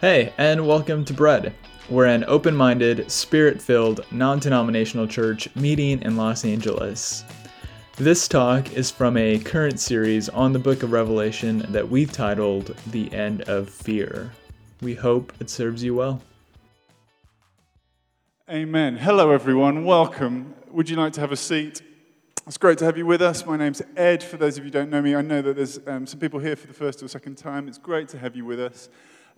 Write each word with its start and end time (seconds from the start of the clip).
Hey, 0.00 0.32
and 0.38 0.66
welcome 0.66 1.04
to 1.04 1.12
Bread. 1.12 1.52
We're 1.90 2.06
an 2.06 2.24
open 2.26 2.56
minded, 2.56 3.10
spirit 3.12 3.60
filled, 3.60 4.00
non 4.10 4.38
denominational 4.38 5.06
church 5.06 5.54
meeting 5.54 6.00
in 6.00 6.16
Los 6.16 6.42
Angeles. 6.42 7.22
This 7.98 8.26
talk 8.26 8.72
is 8.72 8.90
from 8.90 9.18
a 9.18 9.38
current 9.38 9.78
series 9.78 10.30
on 10.30 10.54
the 10.54 10.58
book 10.58 10.82
of 10.82 10.92
Revelation 10.92 11.66
that 11.68 11.86
we've 11.86 12.10
titled 12.10 12.74
The 12.86 13.12
End 13.12 13.42
of 13.42 13.68
Fear. 13.68 14.32
We 14.80 14.94
hope 14.94 15.34
it 15.38 15.50
serves 15.50 15.84
you 15.84 15.96
well. 15.96 16.22
Amen. 18.48 18.96
Hello, 18.96 19.32
everyone. 19.32 19.84
Welcome. 19.84 20.54
Would 20.70 20.88
you 20.88 20.96
like 20.96 21.12
to 21.12 21.20
have 21.20 21.30
a 21.30 21.36
seat? 21.36 21.82
It's 22.46 22.56
great 22.56 22.78
to 22.78 22.86
have 22.86 22.96
you 22.96 23.04
with 23.04 23.20
us. 23.20 23.44
My 23.44 23.58
name's 23.58 23.82
Ed. 23.98 24.22
For 24.22 24.38
those 24.38 24.56
of 24.56 24.64
you 24.64 24.68
who 24.68 24.70
don't 24.70 24.88
know 24.88 25.02
me, 25.02 25.14
I 25.14 25.20
know 25.20 25.42
that 25.42 25.56
there's 25.56 25.78
um, 25.86 26.06
some 26.06 26.18
people 26.18 26.40
here 26.40 26.56
for 26.56 26.68
the 26.68 26.72
first 26.72 27.02
or 27.02 27.08
second 27.08 27.36
time. 27.36 27.68
It's 27.68 27.76
great 27.76 28.08
to 28.08 28.18
have 28.18 28.34
you 28.34 28.46
with 28.46 28.60
us. 28.60 28.88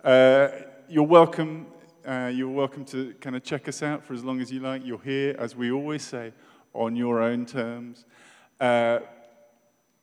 Uh, 0.03 0.49
you're 0.89 1.01
welcome. 1.01 1.65
Uh, 2.05 2.29
you're 2.33 2.49
welcome 2.49 2.83
to 2.83 3.13
kind 3.21 3.37
of 3.37 3.43
check 3.43 3.69
us 3.69 3.81
out 3.81 4.03
for 4.03 4.13
as 4.13 4.21
long 4.21 4.41
as 4.41 4.51
you 4.51 4.59
like. 4.59 4.85
You're 4.85 5.01
here, 5.01 5.33
as 5.39 5.55
we 5.55 5.71
always 5.71 6.03
say, 6.03 6.33
on 6.73 6.97
your 6.97 7.21
own 7.21 7.45
terms. 7.45 8.03
Uh, 8.59 8.99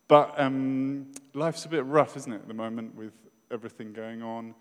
but 0.09 0.41
um, 0.41 1.13
life's 1.35 1.67
a 1.67 1.69
bit 1.69 1.85
rough, 1.85 2.17
isn't 2.17 2.33
it, 2.33 2.37
at 2.37 2.49
the 2.49 2.55
moment, 2.55 2.95
with 2.95 3.13
everything 3.51 3.93
going 3.93 4.23
on. 4.23 4.55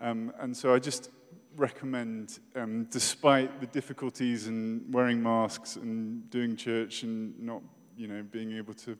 Um, 0.00 0.32
and 0.38 0.56
so 0.56 0.72
I 0.72 0.78
just 0.78 1.10
recommend, 1.58 2.38
um, 2.54 2.86
despite 2.90 3.60
the 3.60 3.66
difficulties 3.66 4.46
and 4.46 4.82
wearing 4.94 5.22
masks 5.22 5.76
and 5.76 6.30
doing 6.30 6.56
church 6.56 7.02
and 7.02 7.38
not, 7.38 7.60
you 7.98 8.08
know, 8.08 8.22
being 8.22 8.52
able 8.52 8.72
to 8.72 8.96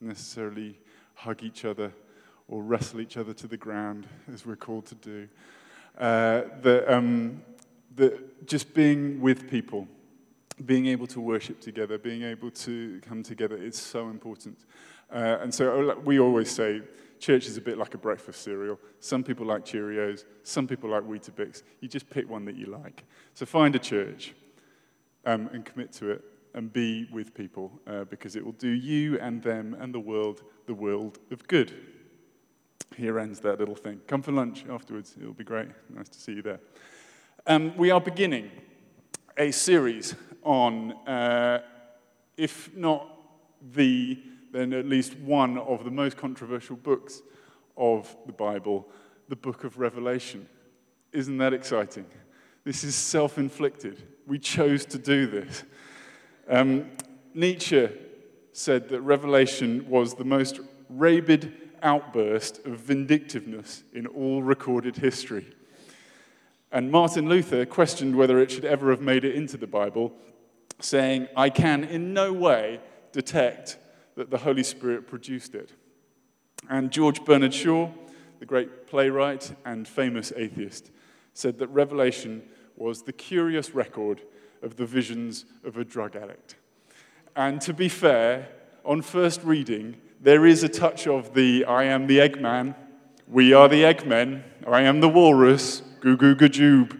necessarily 0.00 0.78
hug 1.14 1.42
each 1.42 1.64
other 1.64 1.92
or 2.52 2.62
wrestle 2.62 3.00
each 3.00 3.16
other 3.16 3.32
to 3.32 3.46
the 3.46 3.56
ground, 3.56 4.06
as 4.30 4.44
we're 4.44 4.54
called 4.54 4.84
to 4.84 4.94
do. 4.96 5.26
Uh, 5.96 6.42
that, 6.60 6.84
um, 6.86 7.42
that 7.96 8.46
just 8.46 8.74
being 8.74 9.22
with 9.22 9.48
people, 9.50 9.88
being 10.66 10.84
able 10.84 11.06
to 11.06 11.18
worship 11.18 11.62
together, 11.62 11.96
being 11.96 12.22
able 12.22 12.50
to 12.50 13.00
come 13.08 13.22
together 13.22 13.56
is 13.56 13.74
so 13.74 14.10
important. 14.10 14.58
Uh, 15.10 15.38
and 15.40 15.54
so 15.54 15.98
we 16.04 16.20
always 16.20 16.50
say, 16.50 16.82
church 17.18 17.46
is 17.46 17.56
a 17.56 17.60
bit 17.60 17.78
like 17.78 17.94
a 17.94 17.98
breakfast 17.98 18.42
cereal. 18.42 18.78
Some 19.00 19.24
people 19.24 19.46
like 19.46 19.64
Cheerios, 19.64 20.24
some 20.42 20.68
people 20.68 20.90
like 20.90 21.04
Weetabix. 21.04 21.62
You 21.80 21.88
just 21.88 22.10
pick 22.10 22.28
one 22.28 22.44
that 22.44 22.56
you 22.56 22.66
like. 22.66 23.04
So 23.32 23.46
find 23.46 23.74
a 23.74 23.78
church 23.78 24.34
um, 25.24 25.48
and 25.54 25.64
commit 25.64 25.90
to 25.94 26.10
it 26.10 26.24
and 26.52 26.70
be 26.70 27.08
with 27.10 27.32
people 27.32 27.72
uh, 27.86 28.04
because 28.04 28.36
it 28.36 28.44
will 28.44 28.52
do 28.52 28.68
you 28.68 29.18
and 29.20 29.42
them 29.42 29.74
and 29.80 29.94
the 29.94 30.00
world 30.00 30.42
the 30.66 30.74
world 30.74 31.18
of 31.30 31.46
good 31.48 31.72
here 32.94 33.18
ends 33.18 33.40
that 33.40 33.58
little 33.58 33.74
thing. 33.74 34.00
Come 34.06 34.22
for 34.22 34.32
lunch 34.32 34.64
afterwards, 34.70 35.14
it'll 35.20 35.32
be 35.32 35.44
great. 35.44 35.68
Nice 35.90 36.08
to 36.10 36.18
see 36.18 36.32
you 36.32 36.42
there. 36.42 36.60
Um, 37.46 37.76
we 37.76 37.90
are 37.90 38.00
beginning 38.00 38.50
a 39.36 39.50
series 39.50 40.14
on, 40.42 40.92
uh, 41.08 41.62
if 42.36 42.74
not 42.76 43.08
the, 43.72 44.18
then 44.52 44.72
at 44.72 44.86
least 44.86 45.16
one 45.18 45.58
of 45.58 45.84
the 45.84 45.90
most 45.90 46.16
controversial 46.16 46.76
books 46.76 47.22
of 47.76 48.14
the 48.26 48.32
Bible, 48.32 48.86
the 49.28 49.36
book 49.36 49.64
of 49.64 49.78
Revelation. 49.78 50.48
Isn't 51.12 51.38
that 51.38 51.52
exciting? 51.52 52.06
This 52.64 52.84
is 52.84 52.94
self 52.94 53.38
inflicted. 53.38 54.02
We 54.26 54.38
chose 54.38 54.84
to 54.86 54.98
do 54.98 55.26
this. 55.26 55.64
Um, 56.48 56.90
Nietzsche 57.34 57.88
said 58.52 58.88
that 58.90 59.00
Revelation 59.00 59.88
was 59.88 60.14
the 60.14 60.24
most 60.24 60.60
rabid 60.88 61.61
outburst 61.82 62.64
of 62.66 62.78
vindictiveness 62.78 63.82
in 63.92 64.06
all 64.06 64.42
recorded 64.42 64.96
history. 64.96 65.46
And 66.70 66.90
Martin 66.90 67.28
Luther 67.28 67.66
questioned 67.66 68.16
whether 68.16 68.38
it 68.40 68.50
should 68.50 68.64
ever 68.64 68.90
have 68.90 69.02
made 69.02 69.24
it 69.24 69.34
into 69.34 69.56
the 69.56 69.66
Bible, 69.66 70.12
saying, 70.80 71.28
I 71.36 71.50
can 71.50 71.84
in 71.84 72.14
no 72.14 72.32
way 72.32 72.80
detect 73.12 73.78
that 74.16 74.30
the 74.30 74.38
Holy 74.38 74.62
Spirit 74.62 75.06
produced 75.06 75.54
it. 75.54 75.70
And 76.70 76.90
George 76.90 77.24
Bernard 77.24 77.52
Shaw, 77.52 77.90
the 78.38 78.46
great 78.46 78.86
playwright 78.86 79.54
and 79.64 79.86
famous 79.86 80.32
atheist, 80.34 80.90
said 81.34 81.58
that 81.58 81.68
Revelation 81.68 82.42
was 82.76 83.02
the 83.02 83.12
curious 83.12 83.74
record 83.74 84.22
of 84.62 84.76
the 84.76 84.86
visions 84.86 85.44
of 85.64 85.76
a 85.76 85.84
drug 85.84 86.16
addict. 86.16 86.56
And 87.36 87.60
to 87.62 87.72
be 87.72 87.88
fair, 87.88 88.48
on 88.84 89.02
first 89.02 89.42
reading, 89.42 89.96
there 90.22 90.46
is 90.46 90.62
a 90.62 90.68
touch 90.68 91.06
of 91.06 91.34
the 91.34 91.64
I 91.64 91.84
am 91.84 92.06
the 92.06 92.18
Eggman, 92.18 92.74
we 93.26 93.52
are 93.52 93.68
the 93.68 93.82
Eggmen, 93.82 94.42
I 94.66 94.82
am 94.82 95.00
the 95.00 95.08
walrus, 95.08 95.82
goo 96.00 96.16
goo 96.16 96.36
gajoob. 96.36 96.98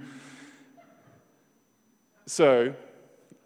So, 2.26 2.74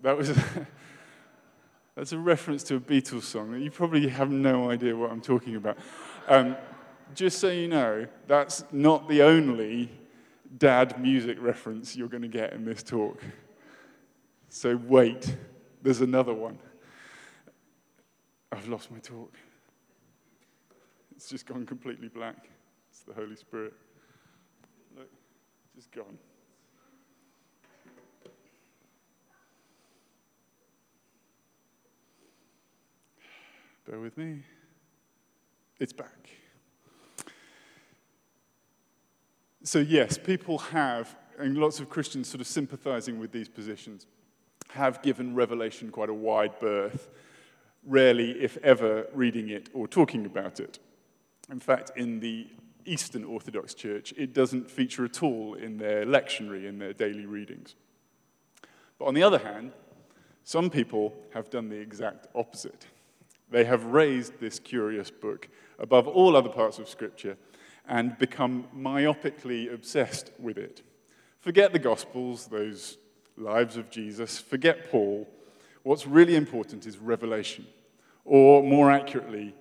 that 0.00 0.16
was. 0.16 0.32
That's 1.97 2.12
a 2.12 2.19
reference 2.19 2.62
to 2.64 2.76
a 2.76 2.81
Beatles 2.81 3.22
song. 3.22 3.59
You 3.59 3.70
probably 3.70 4.06
have 4.09 4.31
no 4.31 4.70
idea 4.70 4.94
what 4.94 5.10
I'm 5.10 5.22
talking 5.22 5.56
about. 5.56 5.78
Um, 6.28 6.54
just 7.14 7.38
so 7.38 7.48
you 7.48 7.69
know, 7.69 8.06
that's 8.26 8.64
not 8.70 9.08
the 9.08 9.22
only 9.22 9.91
dad 10.58 11.00
music 11.00 11.38
reference 11.41 11.97
you're 11.97 12.08
going 12.08 12.20
to 12.22 12.28
get 12.28 12.53
in 12.53 12.66
this 12.66 12.82
talk. 12.82 13.22
So 14.50 14.76
wait, 14.76 15.37
there's 15.81 16.03
another 16.03 16.34
one. 16.34 16.58
I've 18.53 18.69
lost 18.69 18.91
my 18.91 18.98
talk. 18.98 19.32
It's 21.16 21.31
just 21.31 21.47
gone 21.47 21.65
completely 21.65 22.09
black. 22.09 22.49
It's 22.91 23.00
the 23.00 23.15
Holy 23.15 23.37
Spirit. 23.37 23.72
Look, 24.97 25.09
just 25.75 25.91
gone. 25.91 26.19
Bear 33.88 33.99
with 33.99 34.19
me. 34.19 34.43
It's 35.78 35.93
back. 35.93 36.31
So, 39.62 39.78
yes, 39.78 40.19
people 40.19 40.59
have, 40.59 41.16
and 41.38 41.56
lots 41.56 41.81
of 41.81 41.88
Christians 41.88 42.28
sort 42.28 42.41
of 42.41 42.47
sympathizing 42.47 43.19
with 43.19 43.32
these 43.32 43.49
positions, 43.49 44.06
have 44.71 45.03
given 45.03 45.34
Revelation 45.34 45.91
quite 45.91 46.09
a 46.09 46.15
wide 46.15 46.59
berth, 46.60 47.09
rarely, 47.84 48.32
if 48.32 48.59
ever, 48.59 49.06
reading 49.15 49.49
it 49.49 49.71
or 49.72 49.88
talking 49.88 50.26
about 50.26 50.60
it. 50.60 50.78
In 51.50 51.60
fact, 51.60 51.92
in 51.96 52.20
the 52.20 52.48
Eastern 52.84 53.24
Orthodox 53.24 53.74
Church, 53.74 54.12
it 54.16 54.32
doesn't 54.32 54.70
feature 54.70 55.04
at 55.04 55.22
all 55.22 55.54
in 55.54 55.78
their 55.78 56.04
lectionary, 56.04 56.66
in 56.66 56.78
their 56.78 56.92
daily 56.92 57.26
readings. 57.26 57.74
But 58.98 59.06
on 59.06 59.14
the 59.14 59.22
other 59.22 59.38
hand, 59.38 59.72
some 60.44 60.70
people 60.70 61.14
have 61.34 61.50
done 61.50 61.68
the 61.68 61.76
exact 61.76 62.28
opposite. 62.34 62.86
They 63.50 63.64
have 63.64 63.84
raised 63.84 64.40
this 64.40 64.58
curious 64.58 65.10
book 65.10 65.48
above 65.78 66.08
all 66.08 66.36
other 66.36 66.48
parts 66.48 66.78
of 66.78 66.88
Scripture 66.88 67.36
and 67.88 68.18
become 68.18 68.66
myopically 68.76 69.72
obsessed 69.72 70.32
with 70.38 70.58
it. 70.58 70.82
Forget 71.40 71.72
the 71.72 71.78
Gospels, 71.78 72.46
those 72.46 72.98
lives 73.36 73.76
of 73.76 73.90
Jesus, 73.90 74.38
forget 74.38 74.90
Paul. 74.90 75.28
What's 75.82 76.06
really 76.06 76.34
important 76.34 76.86
is 76.86 76.98
revelation, 76.98 77.66
or 78.24 78.62
more 78.62 78.90
accurately, 78.90 79.54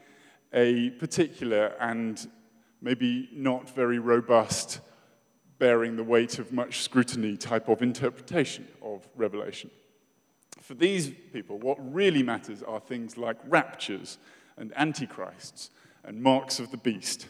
a 0.53 0.91
particular 0.91 1.75
and 1.79 2.27
maybe 2.81 3.29
not 3.33 3.69
very 3.69 3.99
robust, 3.99 4.79
bearing 5.57 5.95
the 5.95 6.03
weight 6.03 6.39
of 6.39 6.51
much 6.51 6.81
scrutiny 6.81 7.37
type 7.37 7.67
of 7.69 7.81
interpretation 7.81 8.67
of 8.81 9.07
Revelation. 9.15 9.71
For 10.61 10.73
these 10.73 11.11
people, 11.31 11.59
what 11.59 11.77
really 11.93 12.23
matters 12.23 12.63
are 12.63 12.79
things 12.79 13.17
like 13.17 13.37
raptures 13.47 14.17
and 14.57 14.73
antichrists 14.77 15.69
and 16.03 16.21
marks 16.21 16.59
of 16.59 16.71
the 16.71 16.77
beast. 16.77 17.27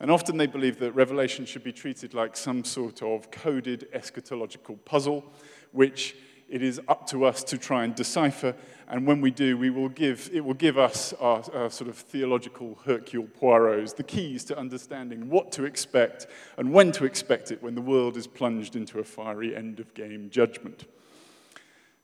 And 0.00 0.10
often 0.10 0.36
they 0.36 0.46
believe 0.46 0.78
that 0.80 0.92
Revelation 0.92 1.46
should 1.46 1.62
be 1.62 1.72
treated 1.72 2.12
like 2.12 2.36
some 2.36 2.64
sort 2.64 3.02
of 3.02 3.30
coded 3.30 3.88
eschatological 3.94 4.84
puzzle, 4.84 5.32
which 5.70 6.16
it 6.52 6.62
is 6.62 6.78
up 6.86 7.06
to 7.08 7.24
us 7.24 7.42
to 7.44 7.56
try 7.56 7.82
and 7.82 7.94
decipher. 7.94 8.54
And 8.86 9.06
when 9.06 9.22
we 9.22 9.30
do, 9.30 9.56
we 9.56 9.70
will 9.70 9.88
give, 9.88 10.28
it 10.34 10.44
will 10.44 10.52
give 10.52 10.76
us 10.76 11.14
our, 11.14 11.42
our, 11.54 11.70
sort 11.70 11.88
of 11.88 11.96
theological 11.96 12.78
Hercule 12.84 13.26
Poirot's, 13.40 13.94
the 13.94 14.02
keys 14.02 14.44
to 14.44 14.58
understanding 14.58 15.30
what 15.30 15.50
to 15.52 15.64
expect 15.64 16.26
and 16.58 16.70
when 16.70 16.92
to 16.92 17.06
expect 17.06 17.50
it 17.52 17.62
when 17.62 17.74
the 17.74 17.80
world 17.80 18.18
is 18.18 18.26
plunged 18.26 18.76
into 18.76 18.98
a 18.98 19.04
fiery 19.04 19.56
end 19.56 19.80
of 19.80 19.94
game 19.94 20.28
judgment. 20.28 20.84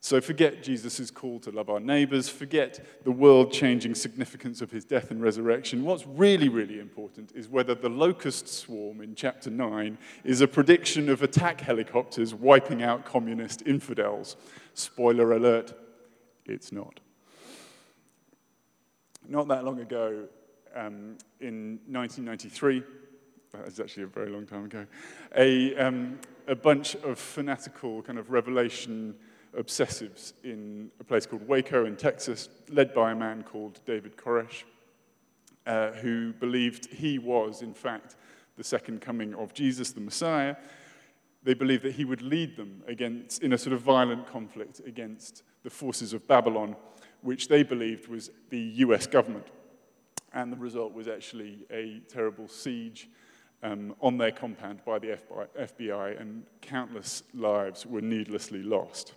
So 0.01 0.21
forget 0.21 0.63
Jesus' 0.63 1.11
call 1.11 1.41
to 1.41 1.51
love 1.51 1.69
our 1.69 1.81
neighbors, 1.81 2.29
forget 2.29 3.05
the 3.05 3.11
world 3.11 3.53
changing 3.53 3.97
significance 3.97 4.63
of 4.63 4.71
his 4.71 4.85
death 4.85 5.11
and 5.11 5.21
resurrection. 5.21 5.85
What's 5.85 6.07
really, 6.07 6.49
really 6.49 6.79
important 6.79 7.33
is 7.35 7.49
whether 7.49 7.75
the 7.75 7.89
locust 7.89 8.47
swarm 8.47 9.01
in 9.01 9.17
chapter 9.17 9.51
9 9.51 9.99
is 10.23 10.41
a 10.41 10.47
prediction 10.47 11.09
of 11.09 11.23
attack 11.23 11.61
helicopters 11.61 12.33
wiping 12.33 12.83
out 12.83 13.05
communist 13.05 13.63
infidels. 13.67 14.37
Spoiler 14.75 15.33
alert, 15.33 15.73
it's 16.47 16.71
not. 16.71 17.01
Not 19.29 19.49
that 19.49 19.65
long 19.65 19.81
ago, 19.81 20.29
um, 20.77 21.19
in 21.41 21.81
1993, 21.89 22.85
that 23.53 23.67
is 23.67 23.81
actually 23.81 24.05
a 24.05 24.07
very 24.07 24.31
long 24.31 24.47
time 24.47 24.65
ago, 24.65 24.87
a, 25.37 25.75
um, 25.77 26.21
a 26.47 26.55
bunch 26.55 26.95
of 26.97 27.19
fanatical 27.19 28.01
kind 28.03 28.19
of 28.19 28.31
revelation 28.31 29.17
obsessives 29.57 30.33
in 30.45 30.91
a 31.01 31.05
place 31.05 31.27
called 31.27 31.47
Waco 31.47 31.85
in 31.85 31.97
Texas, 31.97 32.49
led 32.69 32.95
by 32.95 33.13
a 33.13 33.15
man 33.15 33.43
called 33.43 33.81
David 33.87 34.17
Koresh, 34.17 34.65
uh, 35.67 35.93
who 35.93 36.33
believed 36.35 36.87
he 36.87 37.19
was, 37.19 37.63
in 37.63 37.75
fact, 37.75 38.17
the 38.57 38.65
second 38.65 39.01
coming 39.01 39.35
of 39.35 39.55
Jesus, 39.55 39.93
the 39.93 40.01
Messiah. 40.01 40.57
They 41.43 41.55
believed 41.55 41.85
that 41.85 41.95
he 41.95 42.05
would 42.05 42.23
lead 42.23 42.57
them 42.57 42.83
against, 42.87 43.43
in 43.43 43.53
a 43.53 43.59
sort 43.59 43.73
of 43.73 43.81
violent 43.81 44.27
conflict 44.27 44.81
against 44.87 45.43
the 45.63 45.71
forces 45.71 46.13
of 46.13 46.27
Babylon, 46.27 46.77
which 47.23 47.49
they 47.49 47.63
believed 47.63 48.09
was 48.09 48.31
the 48.51 48.59
US 48.59 49.07
government. 49.07 49.47
And 50.33 50.53
the 50.53 50.57
result 50.57 50.93
was 50.93 51.09
actually 51.09 51.67
a 51.71 52.01
terrible 52.09 52.49
siege 52.49 53.09
um, 53.63 53.95
on 54.01 54.19
their 54.19 54.31
compound 54.31 54.81
by 54.85 54.99
the 54.99 55.19
FBI, 55.59 56.21
and 56.21 56.45
countless 56.61 57.23
lives 57.35 57.87
were 57.87 58.01
needlessly 58.01 58.63
lost. 58.63 59.15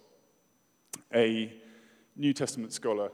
A 1.13 1.54
New 2.16 2.34
Testament 2.34 2.74
scholar 2.74 3.12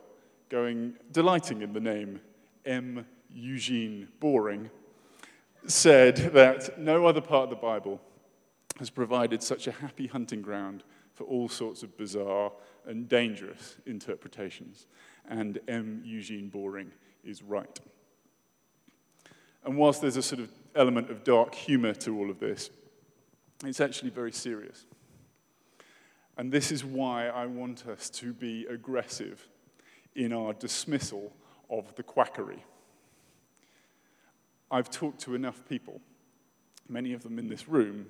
going 0.49 0.93
delighting 1.11 1.61
in 1.61 1.73
the 1.73 1.79
name 1.79 2.21
M. 2.65 3.05
Eugene 3.33 4.07
Boring 4.19 4.69
said 5.65 6.17
that 6.33 6.79
no 6.79 7.05
other 7.05 7.21
part 7.21 7.45
of 7.45 7.49
the 7.49 7.55
Bible 7.55 8.01
has 8.79 8.89
provided 8.89 9.41
such 9.41 9.67
a 9.67 9.71
happy 9.71 10.07
hunting 10.07 10.41
ground 10.41 10.83
for 11.13 11.23
all 11.25 11.49
sorts 11.49 11.83
of 11.83 11.97
bizarre 11.97 12.51
and 12.85 13.09
dangerous 13.09 13.77
interpretations. 13.85 14.85
And 15.27 15.59
M. 15.67 16.01
Eugene 16.05 16.49
Boring 16.49 16.91
is 17.23 17.41
right. 17.41 17.79
And 19.65 19.77
whilst 19.77 20.01
there's 20.01 20.17
a 20.17 20.21
sort 20.21 20.39
of 20.39 20.49
element 20.75 21.09
of 21.09 21.23
dark 21.23 21.55
humor 21.55 21.93
to 21.95 22.17
all 22.17 22.29
of 22.29 22.39
this, 22.39 22.69
it's 23.65 23.81
actually 23.81 24.11
very 24.11 24.31
serious. 24.31 24.85
And 26.37 26.51
this 26.51 26.71
is 26.71 26.85
why 26.85 27.27
I 27.27 27.47
want 27.47 27.87
us 27.87 28.09
to 28.11 28.31
be 28.31 28.65
aggressive 28.67 29.47
in 30.15 30.31
our 30.31 30.53
dismissal 30.53 31.33
of 31.69 31.93
the 31.95 32.03
quackery. 32.03 32.63
I've 34.69 34.89
talked 34.89 35.21
to 35.21 35.33
enough 35.33 35.63
people, 35.67 35.99
many 36.87 37.13
of 37.13 37.23
them 37.23 37.39
in 37.39 37.47
this 37.47 37.67
room, 37.67 38.05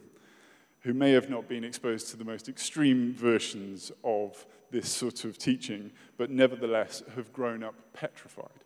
who 0.81 0.93
may 0.93 1.11
have 1.11 1.29
not 1.29 1.47
been 1.47 1.63
exposed 1.63 2.09
to 2.09 2.17
the 2.17 2.25
most 2.25 2.49
extreme 2.49 3.13
versions 3.13 3.91
of 4.03 4.45
this 4.71 4.89
sort 4.89 5.23
of 5.23 5.37
teaching, 5.37 5.91
but 6.17 6.29
nevertheless 6.29 7.03
have 7.15 7.31
grown 7.31 7.63
up 7.63 7.75
petrified. 7.93 8.63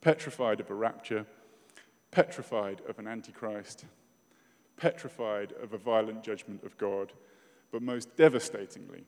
Petrified 0.00 0.60
of 0.60 0.70
a 0.70 0.74
rapture, 0.74 1.26
petrified 2.10 2.82
of 2.88 2.98
an 2.98 3.08
antichrist, 3.08 3.84
petrified 4.76 5.52
of 5.62 5.72
a 5.72 5.78
violent 5.78 6.22
judgment 6.22 6.62
of 6.62 6.76
God, 6.78 7.12
but 7.74 7.82
most 7.82 8.16
devastatingly, 8.16 9.02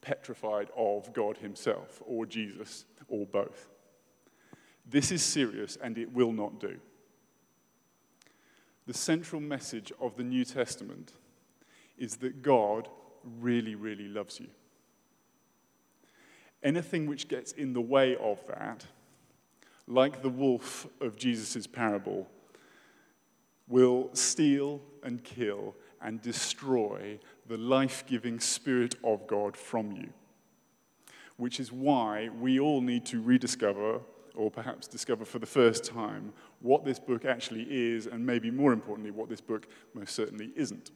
petrified 0.00 0.68
of 0.76 1.12
God 1.12 1.38
Himself 1.38 2.00
or 2.06 2.24
Jesus 2.24 2.84
or 3.08 3.26
both. 3.26 3.66
This 4.88 5.10
is 5.10 5.20
serious 5.20 5.76
and 5.82 5.98
it 5.98 6.12
will 6.12 6.30
not 6.30 6.60
do. 6.60 6.76
The 8.86 8.94
central 8.94 9.40
message 9.40 9.92
of 10.00 10.16
the 10.16 10.22
New 10.22 10.44
Testament 10.44 11.14
is 11.98 12.18
that 12.18 12.40
God 12.40 12.88
really, 13.40 13.74
really 13.74 14.06
loves 14.06 14.38
you. 14.38 14.46
Anything 16.62 17.08
which 17.08 17.26
gets 17.26 17.50
in 17.50 17.72
the 17.72 17.80
way 17.80 18.14
of 18.14 18.38
that, 18.46 18.86
like 19.88 20.22
the 20.22 20.28
wolf 20.28 20.86
of 21.00 21.16
Jesus' 21.16 21.66
parable, 21.66 22.28
will 23.66 24.10
steal 24.12 24.80
and 25.02 25.24
kill 25.24 25.74
and 26.02 26.20
destroy 26.22 27.18
the 27.48 27.56
life 27.56 28.04
giving 28.06 28.40
Spirit 28.40 28.94
of 29.04 29.26
God 29.26 29.56
from 29.56 29.92
you. 29.92 30.08
Which 31.36 31.60
is 31.60 31.70
why 31.70 32.28
we 32.28 32.58
all 32.58 32.80
need 32.80 33.04
to 33.06 33.20
rediscover, 33.20 34.00
or 34.34 34.50
perhaps 34.50 34.86
discover 34.86 35.24
for 35.24 35.38
the 35.38 35.46
first 35.46 35.84
time, 35.84 36.32
what 36.60 36.84
this 36.84 36.98
book 36.98 37.24
actually 37.24 37.66
is, 37.68 38.06
and 38.06 38.24
maybe 38.24 38.50
more 38.50 38.72
importantly, 38.72 39.10
what 39.10 39.28
this 39.28 39.40
book 39.40 39.66
most 39.94 40.14
certainly 40.14 40.50
isn't. 40.56 40.90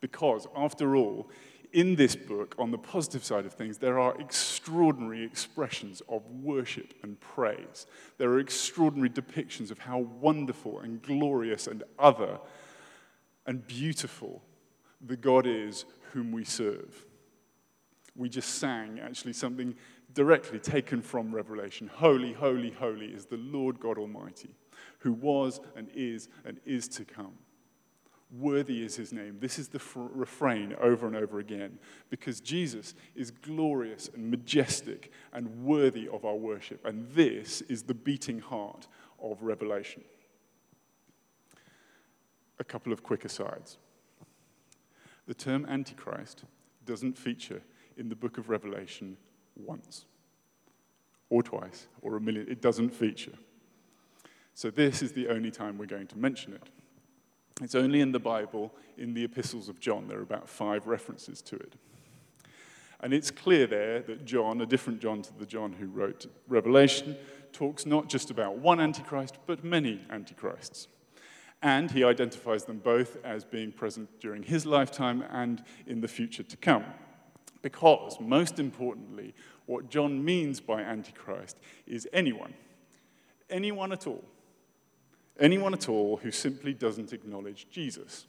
Because, 0.00 0.46
after 0.56 0.96
all, 0.96 1.30
in 1.72 1.96
this 1.96 2.14
book, 2.14 2.54
on 2.56 2.70
the 2.70 2.78
positive 2.78 3.24
side 3.24 3.44
of 3.46 3.52
things, 3.52 3.78
there 3.78 3.98
are 3.98 4.18
extraordinary 4.20 5.24
expressions 5.24 6.02
of 6.08 6.22
worship 6.30 6.94
and 7.02 7.18
praise. 7.18 7.86
There 8.16 8.30
are 8.30 8.38
extraordinary 8.38 9.10
depictions 9.10 9.72
of 9.72 9.80
how 9.80 9.98
wonderful 9.98 10.80
and 10.80 11.02
glorious 11.02 11.66
and 11.66 11.82
other 11.98 12.38
and 13.46 13.66
beautiful 13.66 14.42
the 15.06 15.16
God 15.16 15.46
is 15.46 15.84
whom 16.12 16.32
we 16.32 16.44
serve. 16.44 17.04
We 18.16 18.28
just 18.28 18.58
sang 18.58 19.00
actually 19.00 19.32
something 19.32 19.74
directly 20.14 20.58
taken 20.58 21.02
from 21.02 21.34
Revelation. 21.34 21.90
Holy, 21.92 22.32
holy, 22.32 22.70
holy 22.70 23.06
is 23.06 23.26
the 23.26 23.36
Lord 23.36 23.80
God 23.80 23.98
Almighty, 23.98 24.54
who 25.00 25.12
was 25.12 25.60
and 25.76 25.88
is 25.94 26.28
and 26.44 26.60
is 26.64 26.88
to 26.88 27.04
come. 27.04 27.32
Worthy 28.38 28.84
is 28.84 28.96
his 28.96 29.12
name. 29.12 29.38
This 29.40 29.58
is 29.58 29.68
the 29.68 29.80
refrain 29.96 30.74
over 30.80 31.06
and 31.06 31.14
over 31.14 31.38
again 31.38 31.78
because 32.10 32.40
Jesus 32.40 32.94
is 33.14 33.30
glorious 33.30 34.08
and 34.12 34.30
majestic 34.30 35.12
and 35.32 35.64
worthy 35.64 36.08
of 36.08 36.24
our 36.24 36.34
worship. 36.34 36.84
And 36.84 37.08
this 37.12 37.60
is 37.62 37.82
the 37.82 37.94
beating 37.94 38.40
heart 38.40 38.88
of 39.22 39.42
Revelation. 39.42 40.02
A 42.58 42.64
couple 42.64 42.92
of 42.92 43.02
quick 43.02 43.24
asides. 43.24 43.78
The 45.26 45.34
term 45.34 45.66
Antichrist 45.66 46.44
doesn't 46.84 47.16
feature 47.18 47.62
in 47.96 48.08
the 48.08 48.16
book 48.16 48.38
of 48.38 48.48
Revelation 48.48 49.16
once, 49.56 50.04
or 51.30 51.42
twice, 51.42 51.86
or 52.02 52.16
a 52.16 52.20
million. 52.20 52.46
It 52.48 52.60
doesn't 52.60 52.90
feature. 52.90 53.32
So, 54.54 54.70
this 54.70 55.02
is 55.02 55.12
the 55.12 55.28
only 55.28 55.50
time 55.50 55.78
we're 55.78 55.86
going 55.86 56.06
to 56.08 56.18
mention 56.18 56.52
it. 56.52 56.68
It's 57.62 57.74
only 57.74 58.00
in 58.00 58.12
the 58.12 58.18
Bible, 58.18 58.72
in 58.98 59.14
the 59.14 59.24
epistles 59.24 59.68
of 59.68 59.80
John. 59.80 60.08
There 60.08 60.18
are 60.18 60.22
about 60.22 60.48
five 60.48 60.86
references 60.86 61.40
to 61.42 61.56
it. 61.56 61.74
And 63.00 63.12
it's 63.12 63.30
clear 63.30 63.66
there 63.66 64.00
that 64.02 64.24
John, 64.24 64.60
a 64.60 64.66
different 64.66 65.00
John 65.00 65.22
to 65.22 65.38
the 65.38 65.46
John 65.46 65.72
who 65.72 65.86
wrote 65.86 66.26
Revelation, 66.48 67.16
talks 67.52 67.86
not 67.86 68.08
just 68.08 68.30
about 68.30 68.58
one 68.58 68.80
Antichrist, 68.80 69.36
but 69.46 69.62
many 69.62 70.00
Antichrists. 70.10 70.88
And 71.64 71.90
he 71.90 72.04
identifies 72.04 72.66
them 72.66 72.76
both 72.76 73.16
as 73.24 73.42
being 73.42 73.72
present 73.72 74.20
during 74.20 74.42
his 74.42 74.66
lifetime 74.66 75.24
and 75.30 75.64
in 75.86 76.02
the 76.02 76.08
future 76.08 76.42
to 76.42 76.56
come. 76.58 76.84
Because, 77.62 78.20
most 78.20 78.58
importantly, 78.58 79.34
what 79.64 79.88
John 79.88 80.22
means 80.22 80.60
by 80.60 80.82
Antichrist 80.82 81.56
is 81.86 82.06
anyone, 82.12 82.52
anyone 83.48 83.92
at 83.92 84.06
all, 84.06 84.22
anyone 85.40 85.72
at 85.72 85.88
all 85.88 86.18
who 86.18 86.30
simply 86.30 86.74
doesn't 86.74 87.14
acknowledge 87.14 87.66
Jesus. 87.70 88.26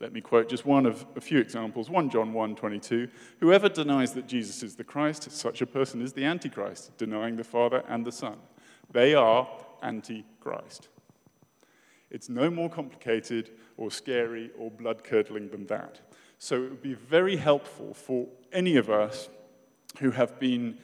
Let 0.00 0.12
me 0.12 0.20
quote 0.20 0.48
just 0.48 0.66
one 0.66 0.86
of 0.86 1.06
a 1.14 1.20
few 1.20 1.38
examples. 1.38 1.88
1 1.88 2.10
John 2.10 2.32
1 2.32 2.56
22. 2.56 3.06
Whoever 3.38 3.68
denies 3.68 4.14
that 4.14 4.26
Jesus 4.26 4.64
is 4.64 4.74
the 4.74 4.82
Christ, 4.82 5.30
such 5.30 5.62
a 5.62 5.66
person 5.66 6.02
is 6.02 6.12
the 6.12 6.24
Antichrist, 6.24 6.98
denying 6.98 7.36
the 7.36 7.44
Father 7.44 7.84
and 7.88 8.04
the 8.04 8.10
Son. 8.10 8.38
They 8.90 9.14
are 9.14 9.48
Antichrist. 9.80 10.88
It's 12.14 12.28
no 12.28 12.48
more 12.48 12.70
complicated 12.70 13.50
or 13.76 13.90
scary 13.90 14.52
or 14.56 14.70
blood 14.70 15.02
curdling 15.02 15.48
than 15.48 15.66
that. 15.66 16.00
So 16.38 16.54
it 16.62 16.70
would 16.70 16.82
be 16.82 16.94
very 16.94 17.34
helpful 17.34 17.92
for 17.92 18.28
any 18.52 18.76
of 18.76 18.88
us 18.88 19.28
who 19.98 20.12
have 20.12 20.38
been 20.38 20.78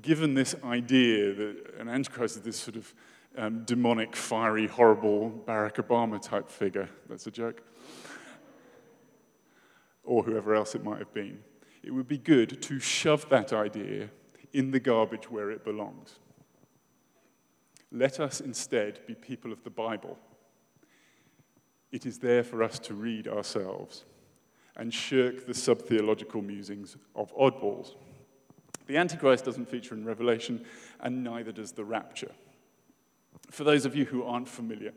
given 0.00 0.32
this 0.32 0.54
idea 0.64 1.34
that 1.34 1.74
an 1.78 1.90
Antichrist 1.90 2.36
is 2.36 2.42
this 2.42 2.56
sort 2.56 2.76
of 2.76 2.94
um, 3.36 3.62
demonic, 3.64 4.16
fiery, 4.16 4.66
horrible 4.66 5.44
Barack 5.46 5.74
Obama 5.74 6.20
type 6.20 6.48
figure. 6.48 6.88
That's 7.10 7.26
a 7.26 7.30
joke. 7.30 7.62
Or 10.02 10.22
whoever 10.22 10.54
else 10.54 10.74
it 10.74 10.82
might 10.82 11.00
have 11.00 11.12
been. 11.12 11.40
It 11.82 11.90
would 11.90 12.08
be 12.08 12.16
good 12.16 12.62
to 12.62 12.80
shove 12.80 13.28
that 13.28 13.52
idea 13.52 14.08
in 14.54 14.70
the 14.70 14.80
garbage 14.80 15.30
where 15.30 15.50
it 15.50 15.62
belongs. 15.62 16.18
Let 17.92 18.18
us 18.18 18.40
instead 18.40 19.06
be 19.06 19.14
people 19.14 19.52
of 19.52 19.62
the 19.62 19.68
Bible. 19.68 20.18
It 21.92 22.06
is 22.06 22.18
there 22.18 22.44
for 22.44 22.62
us 22.62 22.78
to 22.80 22.94
read 22.94 23.26
ourselves 23.26 24.04
and 24.76 24.94
shirk 24.94 25.46
the 25.46 25.54
sub 25.54 25.82
theological 25.82 26.42
musings 26.42 26.96
of 27.14 27.34
oddballs. 27.36 27.94
The 28.86 28.96
Antichrist 28.96 29.44
doesn't 29.44 29.68
feature 29.68 29.94
in 29.94 30.04
Revelation, 30.04 30.64
and 31.00 31.22
neither 31.22 31.52
does 31.52 31.72
the 31.72 31.84
rapture. 31.84 32.32
For 33.50 33.64
those 33.64 33.84
of 33.84 33.94
you 33.94 34.04
who 34.04 34.24
aren't 34.24 34.48
familiar, 34.48 34.92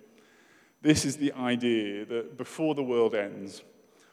this 0.82 1.06
is 1.06 1.18
the 1.18 1.32
idea 1.34 2.06
that 2.06 2.38
before 2.38 2.76
the 2.76 2.84
world 2.84 3.16
ends, 3.16 3.64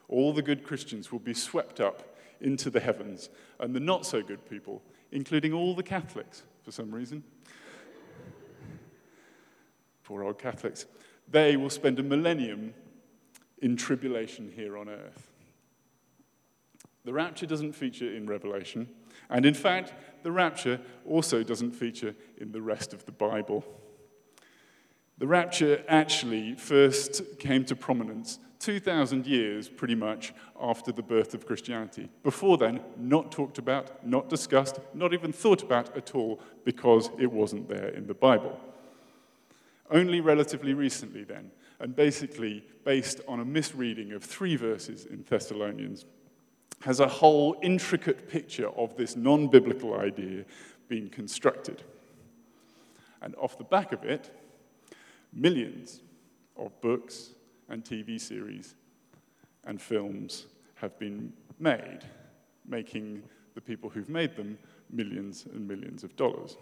all 0.08 0.32
the 0.32 0.42
good 0.42 0.64
Christians 0.64 1.12
will 1.12 1.18
be 1.18 1.34
swept 1.34 1.80
up 1.80 2.16
into 2.40 2.70
the 2.70 2.80
heavens, 2.80 3.28
and 3.58 3.74
the 3.74 3.80
not 3.80 4.06
so 4.06 4.22
good 4.22 4.48
people, 4.48 4.82
including 5.12 5.52
all 5.52 5.74
the 5.74 5.82
Catholics 5.82 6.42
for 6.62 6.72
some 6.72 6.90
reason, 6.90 7.22
poor 10.04 10.24
old 10.24 10.38
Catholics, 10.38 10.86
they 11.30 11.56
will 11.56 11.70
spend 11.70 11.98
a 11.98 12.02
millennium 12.02 12.74
in 13.58 13.76
tribulation 13.76 14.52
here 14.54 14.76
on 14.76 14.88
earth. 14.88 15.28
The 17.04 17.12
rapture 17.12 17.46
doesn't 17.46 17.72
feature 17.72 18.14
in 18.14 18.26
Revelation, 18.26 18.88
and 19.28 19.46
in 19.46 19.54
fact, 19.54 19.94
the 20.22 20.32
rapture 20.32 20.80
also 21.06 21.42
doesn't 21.42 21.72
feature 21.72 22.14
in 22.38 22.52
the 22.52 22.60
rest 22.60 22.92
of 22.92 23.06
the 23.06 23.12
Bible. 23.12 23.64
The 25.18 25.26
rapture 25.26 25.84
actually 25.88 26.54
first 26.54 27.38
came 27.38 27.64
to 27.66 27.76
prominence 27.76 28.38
2,000 28.60 29.26
years 29.26 29.68
pretty 29.68 29.94
much 29.94 30.34
after 30.60 30.92
the 30.92 31.02
birth 31.02 31.32
of 31.32 31.46
Christianity. 31.46 32.08
Before 32.22 32.58
then, 32.58 32.80
not 32.98 33.32
talked 33.32 33.58
about, 33.58 34.06
not 34.06 34.28
discussed, 34.28 34.78
not 34.92 35.14
even 35.14 35.32
thought 35.32 35.62
about 35.62 35.96
at 35.96 36.14
all 36.14 36.40
because 36.64 37.10
it 37.18 37.32
wasn't 37.32 37.68
there 37.68 37.88
in 37.88 38.06
the 38.06 38.14
Bible. 38.14 38.60
Only 39.90 40.20
relatively 40.20 40.74
recently, 40.74 41.24
then, 41.24 41.50
and 41.80 41.96
basically 41.96 42.64
based 42.84 43.20
on 43.26 43.40
a 43.40 43.44
misreading 43.44 44.12
of 44.12 44.22
three 44.22 44.56
verses 44.56 45.06
in 45.06 45.24
Thessalonians, 45.28 46.04
has 46.82 47.00
a 47.00 47.08
whole 47.08 47.56
intricate 47.62 48.28
picture 48.28 48.68
of 48.70 48.96
this 48.96 49.16
non 49.16 49.48
biblical 49.48 49.98
idea 49.98 50.44
being 50.88 51.08
constructed. 51.08 51.82
And 53.22 53.34
off 53.36 53.58
the 53.58 53.64
back 53.64 53.92
of 53.92 54.04
it, 54.04 54.34
millions 55.32 56.00
of 56.56 56.78
books 56.80 57.30
and 57.68 57.84
TV 57.84 58.20
series 58.20 58.74
and 59.64 59.80
films 59.80 60.46
have 60.74 60.98
been 60.98 61.32
made, 61.58 62.00
making 62.66 63.22
the 63.54 63.60
people 63.60 63.90
who've 63.90 64.08
made 64.08 64.36
them 64.36 64.58
millions 64.90 65.46
and 65.52 65.66
millions 65.66 66.04
of 66.04 66.16
dollars. 66.16 66.56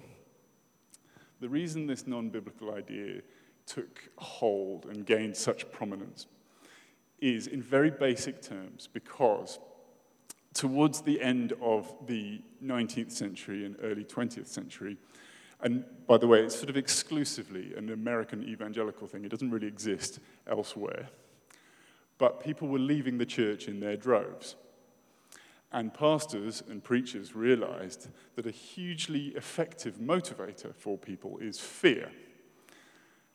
The 1.41 1.49
reason 1.49 1.87
this 1.87 2.07
non 2.07 2.31
biblical 2.31 2.75
idea 2.75 3.23
took 3.67 4.09
hold 4.17 4.87
and 4.87 5.05
gained 5.05 5.37
such 5.37 5.71
prominence 5.71 6.27
is, 7.21 7.47
in 7.47 7.63
very 7.63 7.91
basic 7.91 8.41
terms, 8.41 8.89
because 8.93 9.59
towards 10.55 11.03
the 11.03 11.21
end 11.21 11.53
of 11.61 11.93
the 12.07 12.41
19th 12.65 13.13
century 13.13 13.65
and 13.65 13.77
early 13.83 14.05
20th 14.05 14.47
century, 14.47 14.97
and 15.61 15.85
by 16.07 16.17
the 16.17 16.27
way, 16.27 16.41
it's 16.41 16.57
sort 16.57 16.71
of 16.71 16.77
exclusively 16.77 17.75
an 17.75 17.91
American 17.91 18.43
evangelical 18.45 19.07
thing, 19.07 19.25
it 19.25 19.29
doesn't 19.29 19.51
really 19.51 19.67
exist 19.67 20.21
elsewhere. 20.47 21.09
But 22.17 22.41
people 22.41 22.69
were 22.69 22.79
leaving 22.79 23.19
the 23.19 23.27
church 23.27 23.69
in 23.69 23.81
their 23.81 23.97
droves. 23.97 24.57
And 25.71 25.93
pastors 25.93 26.63
and 26.69 26.83
preachers 26.83 27.35
realized 27.35 28.09
that 28.37 28.47
a 28.47 28.51
hugely 28.51 29.29
effective 29.29 29.97
motivator 29.97 30.75
for 30.75 30.97
people 30.97 31.39
is 31.39 31.61
fear. 31.61 32.11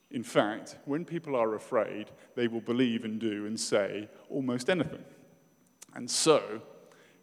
In 0.09 0.23
fact, 0.23 0.77
when 0.85 1.05
people 1.05 1.35
are 1.35 1.55
afraid, 1.55 2.11
they 2.35 2.47
will 2.47 2.61
believe 2.61 3.05
and 3.05 3.19
do 3.19 3.45
and 3.45 3.59
say 3.59 4.09
almost 4.29 4.69
anything. 4.69 5.03
And 5.95 6.09
so, 6.09 6.61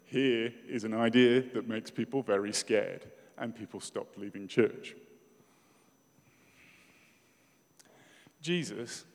here 0.05 0.53
is 0.67 0.83
an 0.83 0.93
idea 0.93 1.41
that 1.53 1.67
makes 1.67 1.89
people 1.89 2.21
very 2.21 2.53
scared, 2.53 3.05
and 3.37 3.55
people 3.55 3.79
stop 3.79 4.07
leaving 4.17 4.47
church. 4.47 4.95
Jesus 8.41 9.05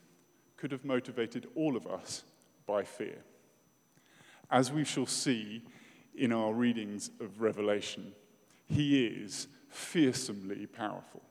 could 0.56 0.72
have 0.72 0.84
motivated 0.84 1.48
all 1.54 1.76
of 1.76 1.86
us 1.86 2.24
by 2.66 2.82
fear. 2.82 3.18
As 4.50 4.72
we 4.72 4.84
shall 4.84 5.06
see 5.06 5.62
in 6.16 6.32
our 6.32 6.52
readings 6.52 7.10
of 7.20 7.40
Revelation, 7.40 8.12
he 8.66 9.06
is 9.06 9.48
fearsomely 9.68 10.66
powerful. 10.66 11.22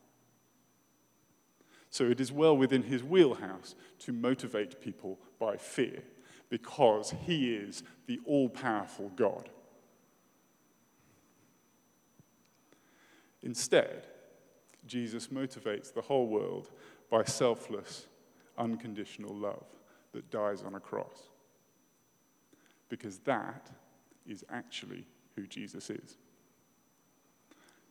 So 1.89 2.05
it 2.05 2.19
is 2.19 2.31
well 2.31 2.55
within 2.57 2.83
his 2.83 3.03
wheelhouse 3.03 3.75
to 3.99 4.11
motivate 4.11 4.81
people 4.81 5.19
by 5.39 5.57
fear 5.57 6.03
because 6.49 7.13
he 7.25 7.55
is 7.55 7.83
the 8.05 8.19
all 8.25 8.49
powerful 8.49 9.11
God. 9.15 9.49
Instead, 13.41 14.07
Jesus 14.85 15.27
motivates 15.27 15.93
the 15.93 16.01
whole 16.01 16.27
world 16.27 16.69
by 17.09 17.23
selfless, 17.23 18.07
unconditional 18.57 19.33
love 19.33 19.65
that 20.13 20.29
dies 20.29 20.63
on 20.63 20.75
a 20.75 20.79
cross. 20.79 21.29
Because 22.89 23.19
that 23.19 23.69
is 24.27 24.43
actually 24.49 25.05
who 25.35 25.47
Jesus 25.47 25.89
is. 25.89 26.17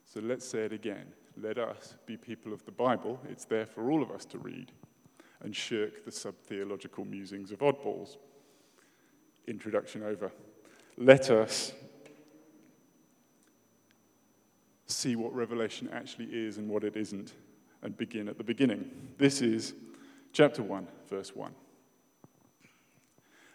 So 0.05 0.21
let's 0.21 0.47
say 0.47 0.61
it 0.61 0.73
again. 0.73 1.07
Let 1.41 1.59
us 1.59 1.95
be 2.07 2.17
people 2.17 2.53
of 2.53 2.65
the 2.65 2.73
Bible. 2.73 3.19
It's 3.29 3.45
there 3.45 3.67
for 3.67 3.91
all 3.91 4.03
of 4.03 4.11
us 4.11 4.25
to 4.27 4.39
read 4.39 4.71
and 5.43 5.55
shirk 5.55 6.05
the 6.05 6.13
sub 6.13 6.35
theological 6.47 7.05
musings 7.05 7.51
of 7.51 7.59
oddballs. 7.59 8.17
Introduction 9.47 10.03
over. 10.03 10.31
Let 10.97 11.31
us 11.31 11.73
see 14.87 15.17
what 15.17 15.35
Revelation 15.35 15.89
actually 15.93 16.27
is 16.27 16.57
and 16.59 16.69
what 16.69 16.85
it 16.85 16.97
isn't 16.97 17.33
and 17.83 17.97
begin 17.97 18.29
at 18.29 18.39
the 18.39 18.45
beginning. 18.45 18.91
This 19.19 19.43
is 19.43 19.75
chapter 20.33 20.63
1, 20.63 20.87
verse 21.09 21.35
1. 21.35 21.53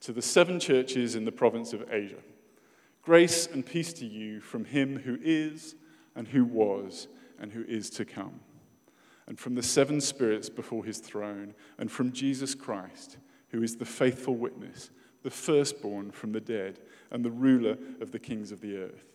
to 0.00 0.12
the 0.12 0.22
seven 0.22 0.60
churches 0.60 1.14
in 1.14 1.24
the 1.24 1.32
province 1.32 1.72
of 1.72 1.90
Asia, 1.90 2.22
grace 3.02 3.46
and 3.46 3.64
peace 3.64 3.92
to 3.94 4.06
you 4.06 4.40
from 4.40 4.64
him 4.64 5.00
who 5.00 5.18
is, 5.22 5.74
and 6.14 6.28
who 6.28 6.44
was, 6.44 7.08
and 7.38 7.52
who 7.52 7.62
is 7.64 7.90
to 7.90 8.04
come 8.04 8.40
and 9.26 9.38
from 9.38 9.54
the 9.54 9.62
seven 9.62 10.00
spirits 10.00 10.48
before 10.48 10.84
his 10.84 10.98
throne, 10.98 11.54
and 11.78 11.90
from 11.90 12.12
Jesus 12.12 12.54
Christ, 12.54 13.18
who 13.48 13.62
is 13.62 13.76
the 13.76 13.84
faithful 13.84 14.36
witness, 14.36 14.90
the 15.22 15.30
firstborn 15.30 16.12
from 16.12 16.32
the 16.32 16.40
dead, 16.40 16.78
and 17.10 17.24
the 17.24 17.30
ruler 17.30 17.76
of 18.00 18.12
the 18.12 18.18
kings 18.18 18.52
of 18.52 18.60
the 18.60 18.76
earth. 18.76 19.06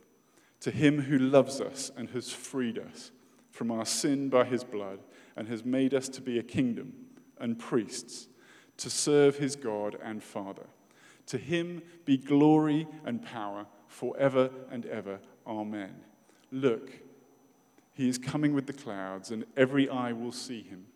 To 0.61 0.71
him 0.71 1.01
who 1.01 1.17
loves 1.17 1.61
us 1.61 1.91
and 1.95 2.09
has 2.09 2.31
freed 2.31 2.77
us 2.77 3.11
from 3.51 3.71
our 3.71 3.85
sin 3.85 4.29
by 4.29 4.45
his 4.45 4.63
blood, 4.63 4.99
and 5.35 5.47
has 5.47 5.63
made 5.63 5.93
us 5.93 6.09
to 6.09 6.21
be 6.21 6.37
a 6.37 6.43
kingdom 6.43 6.93
and 7.39 7.57
priests, 7.57 8.27
to 8.81 8.89
serve 8.89 9.37
his 9.37 9.55
God 9.55 9.95
and 10.03 10.23
Father. 10.23 10.65
To 11.27 11.37
him 11.37 11.83
be 12.03 12.17
glory 12.17 12.87
and 13.05 13.23
power 13.23 13.67
forever 13.87 14.49
and 14.71 14.87
ever. 14.87 15.19
Amen. 15.45 15.93
Look, 16.51 16.91
he 17.93 18.09
is 18.09 18.17
coming 18.17 18.55
with 18.55 18.65
the 18.65 18.73
clouds, 18.73 19.29
and 19.29 19.45
every 19.55 19.87
eye 19.87 20.13
will 20.13 20.31
see 20.31 20.63
him. 20.63 20.87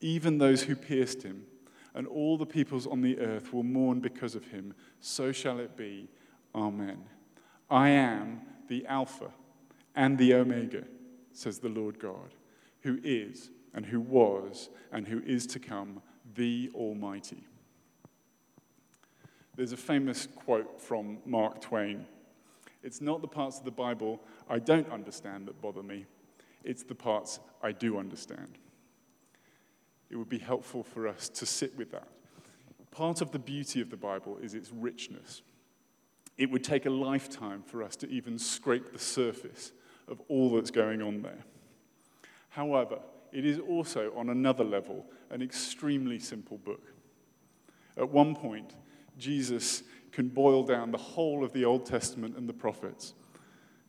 Even 0.00 0.38
those 0.38 0.62
who 0.62 0.76
pierced 0.76 1.24
him, 1.24 1.44
and 1.94 2.06
all 2.06 2.38
the 2.38 2.46
peoples 2.46 2.86
on 2.86 3.00
the 3.00 3.18
earth 3.18 3.52
will 3.52 3.64
mourn 3.64 3.98
because 3.98 4.36
of 4.36 4.46
him. 4.46 4.72
So 5.00 5.32
shall 5.32 5.58
it 5.58 5.76
be. 5.76 6.08
Amen. 6.54 7.02
I 7.68 7.88
am 7.88 8.40
the 8.68 8.86
Alpha 8.86 9.32
and 9.96 10.16
the 10.16 10.34
Omega, 10.34 10.84
says 11.32 11.58
the 11.58 11.68
Lord 11.68 11.98
God, 11.98 12.34
who 12.82 13.00
is, 13.02 13.50
and 13.74 13.84
who 13.84 14.00
was, 14.00 14.68
and 14.92 15.08
who 15.08 15.20
is 15.26 15.44
to 15.48 15.58
come, 15.58 16.00
the 16.34 16.70
Almighty. 16.74 17.46
There's 19.54 19.72
a 19.72 19.76
famous 19.76 20.26
quote 20.26 20.80
from 20.80 21.18
Mark 21.26 21.60
Twain 21.60 22.06
it's 22.82 23.00
not 23.00 23.20
the 23.20 23.28
parts 23.28 23.58
of 23.58 23.64
the 23.64 23.70
Bible 23.70 24.20
I 24.48 24.58
don't 24.58 24.90
understand 24.90 25.46
that 25.46 25.60
bother 25.60 25.82
me, 25.82 26.06
it's 26.64 26.82
the 26.82 26.94
parts 26.94 27.38
I 27.62 27.72
do 27.72 27.98
understand. 27.98 28.58
It 30.10 30.16
would 30.16 30.28
be 30.28 30.38
helpful 30.38 30.82
for 30.82 31.08
us 31.08 31.28
to 31.30 31.46
sit 31.46 31.76
with 31.76 31.92
that. 31.92 32.08
Part 32.90 33.22
of 33.22 33.30
the 33.30 33.38
beauty 33.38 33.80
of 33.80 33.88
the 33.88 33.96
Bible 33.96 34.36
is 34.42 34.52
its 34.54 34.70
richness. 34.70 35.40
It 36.36 36.50
would 36.50 36.64
take 36.64 36.84
a 36.84 36.90
lifetime 36.90 37.62
for 37.62 37.82
us 37.82 37.96
to 37.96 38.08
even 38.10 38.38
scrape 38.38 38.92
the 38.92 38.98
surface 38.98 39.72
of 40.08 40.20
all 40.28 40.50
that's 40.50 40.70
going 40.70 41.00
on 41.00 41.22
there. 41.22 41.44
However, 42.50 42.98
it 43.32 43.46
is 43.46 43.58
also, 43.58 44.12
on 44.16 44.28
another 44.28 44.64
level, 44.64 45.06
an 45.30 45.42
extremely 45.42 46.18
simple 46.18 46.58
book. 46.58 46.92
At 47.96 48.08
one 48.08 48.34
point, 48.34 48.74
Jesus 49.18 49.82
can 50.12 50.28
boil 50.28 50.62
down 50.62 50.90
the 50.90 50.98
whole 50.98 51.42
of 51.42 51.52
the 51.52 51.64
Old 51.64 51.86
Testament 51.86 52.36
and 52.36 52.48
the 52.48 52.52
prophets 52.52 53.14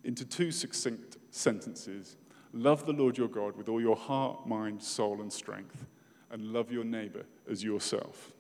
into 0.04 0.26
two 0.26 0.52
succinct 0.52 1.18
sentences 1.32 2.18
Love 2.56 2.86
the 2.86 2.94
Lord 2.94 3.18
your 3.18 3.28
God 3.28 3.56
with 3.58 3.68
all 3.68 3.82
your 3.82 3.96
heart, 3.96 4.48
mind, 4.48 4.82
soul, 4.82 5.22
and 5.22 5.34
strength, 5.34 5.88
and 6.30 6.54
love 6.54 6.72
your 6.72 6.84
neighbor 6.84 7.26
as 7.50 7.64
yourself. 7.64 8.32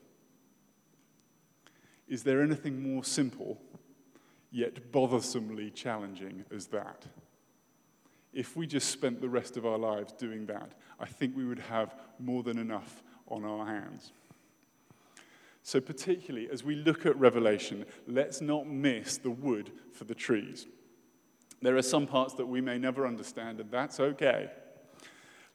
Is 2.08 2.22
there 2.22 2.44
anything 2.44 2.84
more 2.84 3.04
simple, 3.04 3.60
yet 4.52 4.92
bothersomely 4.92 5.72
challenging 5.72 6.46
as 6.56 6.68
that? 6.68 7.08
If 8.34 8.58
we 8.58 8.66
just 8.66 8.90
spent 8.90 9.22
the 9.22 9.30
rest 9.30 9.58
of 9.58 9.66
our 9.66 9.78
lives 9.78 10.14
doing 10.14 10.46
that, 10.48 10.72
I 11.00 11.06
think 11.06 11.36
we 11.36 11.46
would 11.46 11.60
have 11.60 11.96
more 12.20 12.44
than 12.44 12.58
enough 12.58 13.04
on 13.28 13.46
our 13.46 13.66
hands. 13.66 14.12
So, 15.62 15.80
particularly 15.80 16.50
as 16.52 16.64
we 16.64 16.76
look 16.76 17.06
at 17.06 17.18
Revelation, 17.18 17.86
let's 18.08 18.42
not 18.42 18.68
miss 18.68 19.18
the 19.18 19.30
wood 19.30 19.72
for 19.94 20.04
the 20.04 20.16
trees. 20.16 20.68
There 21.62 21.78
are 21.78 21.82
some 21.82 22.06
parts 22.06 22.34
that 22.34 22.48
we 22.48 22.60
may 22.60 22.78
never 22.78 23.08
understand, 23.08 23.62
and 23.62 23.72
that's 23.72 24.00
okay. 24.00 24.50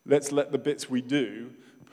Let's 0.06 0.32
let 0.32 0.52
the 0.52 0.58
bits 0.58 0.88
we 0.88 1.02
do 1.02 1.50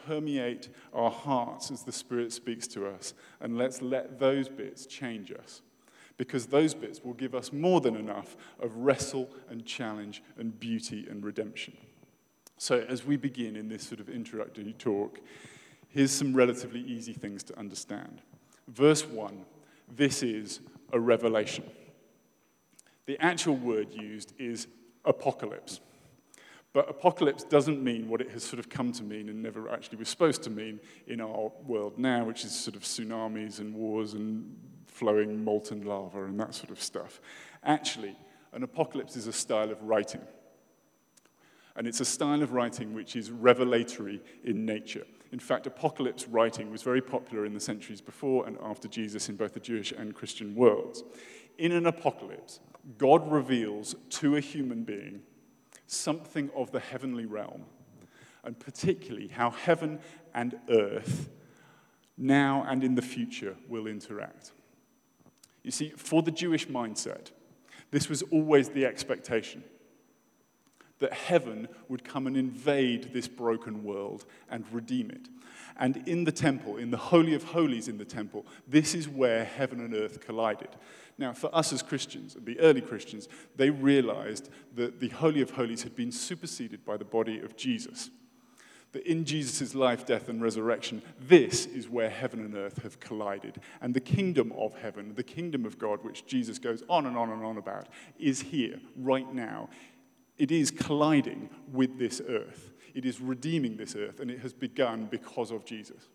permeate 0.08 0.70
our 0.94 1.12
hearts 1.12 1.72
as 1.72 1.84
the 1.84 1.92
Spirit 1.92 2.32
speaks 2.32 2.68
to 2.68 2.88
us, 2.88 3.14
and 3.42 3.58
let's 3.58 3.82
let 3.82 4.20
those 4.20 4.48
bits 4.48 4.86
change 4.86 5.32
us. 5.32 5.62
Because 6.18 6.46
those 6.46 6.74
bits 6.74 7.02
will 7.04 7.14
give 7.14 7.36
us 7.36 7.52
more 7.52 7.82
than 7.82 7.96
enough 7.96 8.38
of 8.60 8.76
wrestle 8.78 9.30
and 9.50 9.66
challenge 9.66 10.24
and 10.38 10.58
beauty 10.60 11.06
and 11.10 11.24
redemption. 11.24 11.76
So, 12.58 12.86
as 12.88 13.06
we 13.06 13.18
begin 13.18 13.58
in 13.58 13.68
this 13.68 13.84
sort 13.84 14.00
of 14.00 14.08
introductory 14.08 14.74
talk, 14.80 15.20
here's 15.90 16.12
some 16.12 16.34
relatively 16.34 16.80
easy 16.82 17.12
things 17.12 17.44
to 17.44 17.60
understand. 17.60 18.22
Verse 18.68 19.06
1 19.06 19.46
this 19.94 20.24
is 20.24 20.62
a 20.92 21.00
revelation. 21.00 21.64
The 23.06 23.20
actual 23.24 23.56
word 23.56 23.94
used 23.94 24.34
is 24.40 24.68
apocalypse. 25.04 25.80
But 26.74 26.90
apocalypse 26.90 27.44
doesn't 27.44 27.82
mean 27.82 28.10
what 28.10 28.20
it 28.20 28.32
has 28.32 28.44
sort 28.44 28.60
of 28.60 28.68
come 28.68 28.92
to 28.94 29.04
mean 29.04 29.30
and 29.30 29.42
never 29.42 29.70
actually 29.70 29.98
was 29.98 30.10
supposed 30.10 30.44
to 30.44 30.50
mean 30.50 30.80
in 31.08 31.22
our 31.22 31.52
world 31.66 31.98
now, 31.98 32.26
which 32.26 32.44
is 32.44 32.54
sort 32.54 32.76
of 32.76 32.82
tsunamis 32.82 33.60
and 33.60 33.74
wars 33.74 34.14
and 34.14 34.58
flowing 34.96 35.44
molten 35.44 35.84
lava 35.84 36.24
and 36.24 36.40
that 36.40 36.56
sort 36.56 36.72
of 36.72 36.82
stuff. 36.82 37.20
Actually, 37.64 38.16
an 38.54 38.64
apocalypse 38.64 39.18
is 39.18 39.28
a 39.28 39.34
style 39.34 39.70
of 39.70 39.82
writing. 39.84 40.22
And 41.76 41.86
it's 41.86 42.00
a 42.00 42.06
style 42.06 42.42
of 42.42 42.54
writing 42.54 42.94
which 42.94 43.18
is 43.18 43.30
revelatory 43.30 44.22
in 44.46 44.66
nature. 44.66 45.06
In 45.34 45.40
fact, 45.40 45.68
apocalypse 45.68 46.30
writing 46.30 46.72
was 46.72 46.82
very 46.82 47.02
popular 47.02 47.46
in 47.46 47.54
the 47.54 47.60
centuries 47.60 48.00
before 48.00 48.48
and 48.48 48.58
after 48.64 48.88
Jesus 48.88 49.28
in 49.28 49.36
both 49.36 49.54
the 49.54 49.60
Jewish 49.60 49.92
and 49.92 50.16
Christian 50.16 50.56
worlds. 50.56 51.04
In 51.58 51.74
an 51.74 51.86
apocalypse, 51.86 52.62
God 52.98 53.30
reveals 53.30 53.96
to 54.12 54.38
a 54.38 54.40
human 54.40 54.84
being 54.84 55.22
something 55.88 56.50
of 56.56 56.72
the 56.72 56.80
heavenly 56.80 57.26
realm, 57.26 57.66
and 58.46 58.58
particularly 58.58 59.28
how 59.28 59.50
heaven 59.50 60.00
and 60.34 60.58
earth, 60.70 61.30
now 62.18 62.66
and 62.68 62.84
in 62.84 62.96
the 62.96 63.02
future, 63.02 63.58
will 63.68 63.88
interact. 63.88 64.54
You 65.66 65.72
see, 65.72 65.90
for 65.98 66.22
the 66.22 66.32
Jewish 66.32 66.68
mindset, 66.68 67.32
this 67.90 68.08
was 68.08 68.22
always 68.32 68.70
the 68.70 68.86
expectation 68.86 69.64
that 71.00 71.12
heaven 71.12 71.68
would 71.90 72.04
come 72.04 72.28
and 72.28 72.38
invade 72.38 73.12
this 73.14 73.28
broken 73.28 73.84
world 73.84 74.26
and 74.50 74.64
redeem 74.72 75.10
it. 75.10 75.28
And 75.78 76.08
in 76.08 76.24
the 76.24 76.32
temple, 76.32 76.78
in 76.78 76.92
the 76.92 76.98
Holy 76.98 77.34
of 77.34 77.44
Holies 77.44 77.88
in 77.88 77.98
the 77.98 78.06
temple, 78.06 78.46
this 78.68 78.94
is 78.94 79.10
where 79.10 79.44
heaven 79.44 79.82
and 79.82 79.94
earth 79.94 80.22
collided. 80.22 80.70
Now, 81.18 81.34
for 81.34 81.54
us 81.54 81.74
as 81.74 81.82
Christians, 81.82 82.38
the 82.40 82.60
early 82.60 82.80
Christians, 82.82 83.28
they 83.56 83.72
realized 83.72 84.50
that 84.76 85.00
the 85.00 85.10
Holy 85.10 85.42
of 85.42 85.50
Holies 85.50 85.84
had 85.84 85.96
been 85.96 86.12
superseded 86.12 86.86
by 86.86 86.96
the 86.96 87.06
body 87.06 87.40
of 87.40 87.58
Jesus. 87.58 88.12
That 88.92 89.06
in 89.06 89.26
Jesus' 89.26 89.76
life, 89.76 90.06
death, 90.06 90.30
and 90.30 90.42
resurrection, 90.42 91.02
this 91.20 91.66
is 91.66 91.90
where 91.90 92.10
heaven 92.10 92.40
and 92.40 92.56
earth 92.56 92.82
have 92.84 93.00
collided. 93.00 93.60
And 93.82 93.94
the 93.94 94.00
kingdom 94.00 94.54
of 94.58 94.74
heaven, 94.76 95.14
the 95.16 95.24
kingdom 95.24 95.66
of 95.66 95.78
God, 95.78 96.04
which 96.04 96.26
Jesus 96.26 96.60
goes 96.60 96.84
on 96.90 97.06
and 97.06 97.18
on 97.18 97.30
and 97.32 97.44
on 97.44 97.58
about, 97.58 97.88
is 98.18 98.42
here, 98.42 98.80
right 98.96 99.32
now. 99.34 99.70
It 100.38 100.52
is 100.52 100.72
colliding 100.72 101.50
with 101.72 101.98
this 101.98 102.22
earth. 102.28 102.72
It 102.94 103.06
is 103.06 103.20
redeeming 103.20 103.78
this 103.78 103.96
earth, 103.96 104.20
and 104.20 104.32
it 104.32 104.40
has 104.40 104.54
begun 104.54 105.08
because 105.12 105.52
of 105.52 105.66
Jesus. 105.66 106.08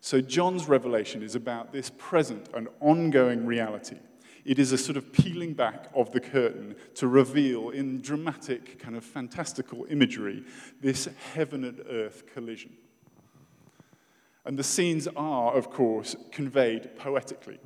So, 0.00 0.20
John's 0.20 0.68
revelation 0.68 1.22
is 1.22 1.34
about 1.34 1.72
this 1.72 1.90
present 1.98 2.48
and 2.54 2.68
ongoing 2.80 3.44
reality. 3.44 3.98
It 4.46 4.60
is 4.60 4.70
a 4.70 4.78
sort 4.78 4.96
of 4.96 5.12
peeling 5.12 5.54
back 5.54 5.90
of 5.92 6.12
the 6.12 6.20
curtain 6.20 6.76
to 6.94 7.08
reveal, 7.08 7.70
in 7.70 8.00
dramatic, 8.00 8.78
kind 8.78 8.96
of 8.96 9.04
fantastical 9.04 9.86
imagery, 9.90 10.44
this 10.80 11.08
heaven 11.34 11.64
and 11.64 11.82
earth 11.90 12.22
collision. 12.32 12.70
And 14.44 14.56
the 14.56 14.62
scenes 14.62 15.08
are, 15.16 15.52
of 15.52 15.70
course, 15.70 16.14
conveyed 16.30 16.96
poetically. 16.96 17.58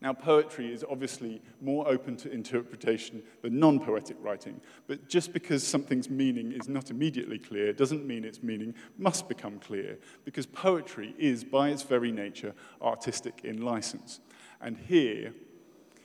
Now, 0.00 0.12
poetry 0.12 0.72
is 0.72 0.84
obviously 0.88 1.42
more 1.60 1.88
open 1.88 2.16
to 2.18 2.30
interpretation 2.30 3.20
than 3.40 3.58
non 3.58 3.80
poetic 3.80 4.16
writing, 4.20 4.60
but 4.86 5.08
just 5.08 5.32
because 5.32 5.66
something's 5.66 6.08
meaning 6.08 6.52
is 6.52 6.68
not 6.68 6.90
immediately 6.90 7.40
clear 7.40 7.72
doesn't 7.72 8.06
mean 8.06 8.24
its 8.24 8.40
meaning 8.40 8.72
must 8.98 9.28
become 9.28 9.58
clear, 9.58 9.98
because 10.24 10.46
poetry 10.46 11.16
is, 11.18 11.42
by 11.42 11.70
its 11.70 11.82
very 11.82 12.12
nature, 12.12 12.54
artistic 12.80 13.40
in 13.42 13.62
license. 13.62 14.20
And 14.60 14.76
here 14.76 15.34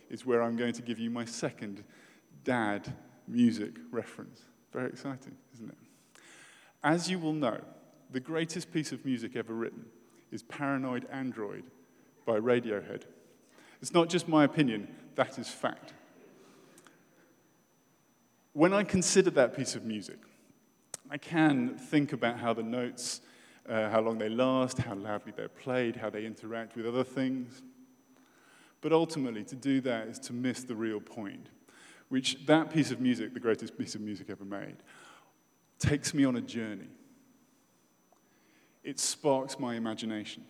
is 0.10 0.26
where 0.26 0.42
I'm 0.42 0.56
going 0.56 0.74
to 0.74 0.82
give 0.82 1.00
you 1.00 1.10
my 1.10 1.26
second 1.26 1.84
dad 2.44 2.94
music 3.28 3.76
reference. 3.92 4.42
Very 4.72 4.90
exciting, 4.90 5.36
isn't 5.54 5.70
it? 5.70 5.78
As 6.84 7.10
you 7.10 7.20
will 7.20 7.34
know, 7.34 7.60
the 8.12 8.20
greatest 8.20 8.72
piece 8.72 8.92
of 8.92 9.06
music 9.06 9.36
ever 9.36 9.54
written 9.54 9.86
is 10.32 10.44
Paranoid 10.44 11.08
Android 11.12 11.64
by 12.26 12.40
Radiohead. 12.40 13.04
It's 13.82 13.94
not 13.94 14.10
just 14.10 14.28
my 14.28 14.44
opinion, 14.44 14.88
that 15.16 15.38
is 15.38 15.50
fact. 15.50 15.94
When 18.54 18.74
I 18.74 18.84
consider 18.84 19.30
that 19.32 19.56
piece 19.56 19.76
of 19.76 19.86
music, 19.86 20.18
I 21.10 21.18
can 21.18 21.78
think 21.78 22.12
about 22.12 22.40
how 22.40 22.54
the 22.54 22.64
notes, 22.64 23.22
uh, 23.70 23.90
how 23.90 24.02
long 24.02 24.18
they 24.18 24.30
last, 24.30 24.80
how 24.80 24.96
loudly 24.96 25.32
they're 25.36 25.48
played, 25.48 25.96
how 25.96 26.10
they 26.10 26.26
interact 26.26 26.76
with 26.76 26.86
other 26.86 27.04
things. 27.04 27.62
But 28.82 28.94
ultimately, 28.94 29.44
to 29.46 29.56
do 29.56 29.82
that 29.82 30.08
is 30.08 30.20
to 30.20 30.34
miss 30.34 30.64
the 30.64 30.76
real 30.76 31.00
point, 31.00 31.48
which 32.10 32.46
that 32.46 32.72
piece 32.72 32.92
of 32.92 33.02
music, 33.02 33.34
the 33.34 33.40
greatest 33.40 33.78
piece 33.78 33.96
of 33.96 34.02
music 34.02 34.30
ever 34.30 34.46
made, 34.46 34.78
takes 35.80 36.14
me 36.14 36.26
on 36.26 36.36
a 36.36 36.42
journey. 36.42 36.90
It 38.84 39.00
sparks 39.00 39.60
my 39.60 39.76
imagination 39.76 40.44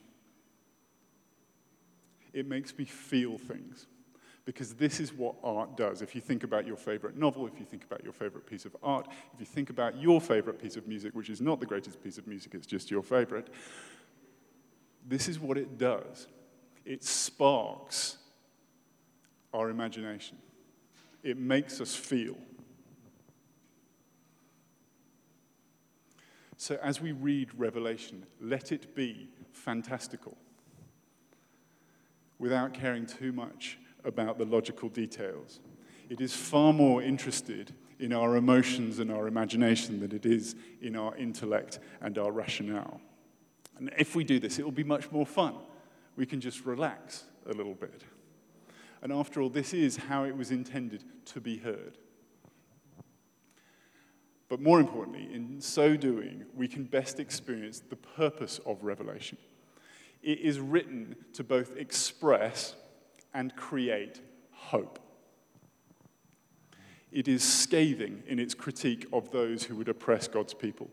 it 2.37 2.47
makes 2.47 2.77
me 2.77 2.85
feel 2.85 3.37
things. 3.37 3.87
Because 4.45 4.75
this 4.75 5.01
is 5.01 5.11
what 5.11 5.35
art 5.43 5.75
does. 5.75 6.01
If 6.01 6.15
you 6.15 6.21
think 6.21 6.43
about 6.43 6.65
your 6.65 6.77
favorite 6.77 7.17
novel, 7.17 7.47
if 7.47 7.59
you 7.59 7.65
think 7.65 7.83
about 7.83 8.03
your 8.03 8.13
favorite 8.13 8.45
piece 8.45 8.63
of 8.63 8.77
art, 8.81 9.07
if 9.33 9.39
you 9.39 9.45
think 9.45 9.69
about 9.69 9.99
your 9.99 10.21
favorite 10.21 10.61
piece 10.61 10.77
of 10.77 10.87
music, 10.87 11.13
which 11.15 11.29
is 11.29 11.41
not 11.41 11.59
the 11.59 11.65
greatest 11.65 12.01
piece 12.01 12.17
of 12.17 12.27
music, 12.27 12.53
it's 12.53 12.67
just 12.67 12.89
your 12.89 13.03
favorite, 13.03 13.49
this 15.05 15.27
is 15.27 15.37
what 15.37 15.57
it 15.57 15.77
does 15.77 16.27
it 16.88 17.04
sparks 17.04 18.17
our 19.54 19.69
imagination, 19.69 20.38
it 21.21 21.38
makes 21.38 21.82
us 21.82 21.93
feel. 21.93 22.38
So, 26.56 26.80
as 26.82 27.02
we 27.02 27.12
read 27.12 27.50
Revelation, 27.56 28.26
let 28.41 28.71
it 28.71 28.95
be 28.95 29.30
fantastical 29.52 30.38
without 32.39 32.73
caring 32.73 33.06
too 33.06 33.32
much 33.32 33.78
about 34.04 34.38
the 34.38 34.45
logical 34.45 34.89
details. 34.89 35.60
It 36.10 36.21
is 36.21 36.34
far 36.34 36.71
more 36.71 37.04
interested 37.04 37.73
in 38.00 38.13
our 38.13 38.38
emotions 38.38 39.00
and 39.00 39.12
our 39.12 39.28
imagination 39.28 40.00
than 40.00 40.13
it 40.13 40.26
is 40.26 40.56
in 40.82 40.95
our 40.95 41.15
intellect 41.17 41.80
and 42.02 42.17
our 42.17 42.32
rationale. 42.32 43.02
And 43.78 43.91
if 43.97 44.15
we 44.15 44.23
do 44.23 44.39
this, 44.39 44.58
it 44.58 44.63
will 44.63 44.71
be 44.71 44.84
much 44.84 45.12
more 45.12 45.26
fun. 45.26 45.56
We 46.17 46.25
can 46.25 46.41
just 46.41 46.65
relax 46.65 47.23
a 47.45 47.53
little 47.53 47.75
bit. 47.75 48.03
And 49.01 49.13
after 49.13 49.39
all, 49.39 49.49
this 49.49 49.73
is 49.73 49.95
how 49.95 50.25
it 50.25 50.36
was 50.36 50.51
intended 50.51 51.06
to 51.27 51.39
be 51.39 51.58
heard. 51.58 51.97
But 54.49 54.60
more 54.60 54.82
importantly, 54.82 55.30
in 55.34 55.62
so 55.62 55.95
doing, 55.95 56.43
we 56.53 56.67
can 56.67 56.84
best 56.84 57.19
experience 57.19 57.80
the 57.80 57.95
purpose 57.95 58.60
of 58.65 58.84
Revelation 58.84 59.38
it 60.27 60.39
is 60.39 60.60
written 60.60 61.15
to 61.34 61.43
both 61.43 61.75
express 61.77 62.75
and 63.34 63.56
create 63.56 64.21
hope. 64.51 64.99
It 67.12 67.27
is 67.27 67.43
scathing 67.43 68.23
in 68.27 68.38
its 68.38 68.53
critique 68.53 69.08
of 69.13 69.32
those 69.32 69.63
who 69.63 69.75
would 69.77 69.88
oppress 69.88 70.27
God's 70.27 70.53
people. 70.53 70.89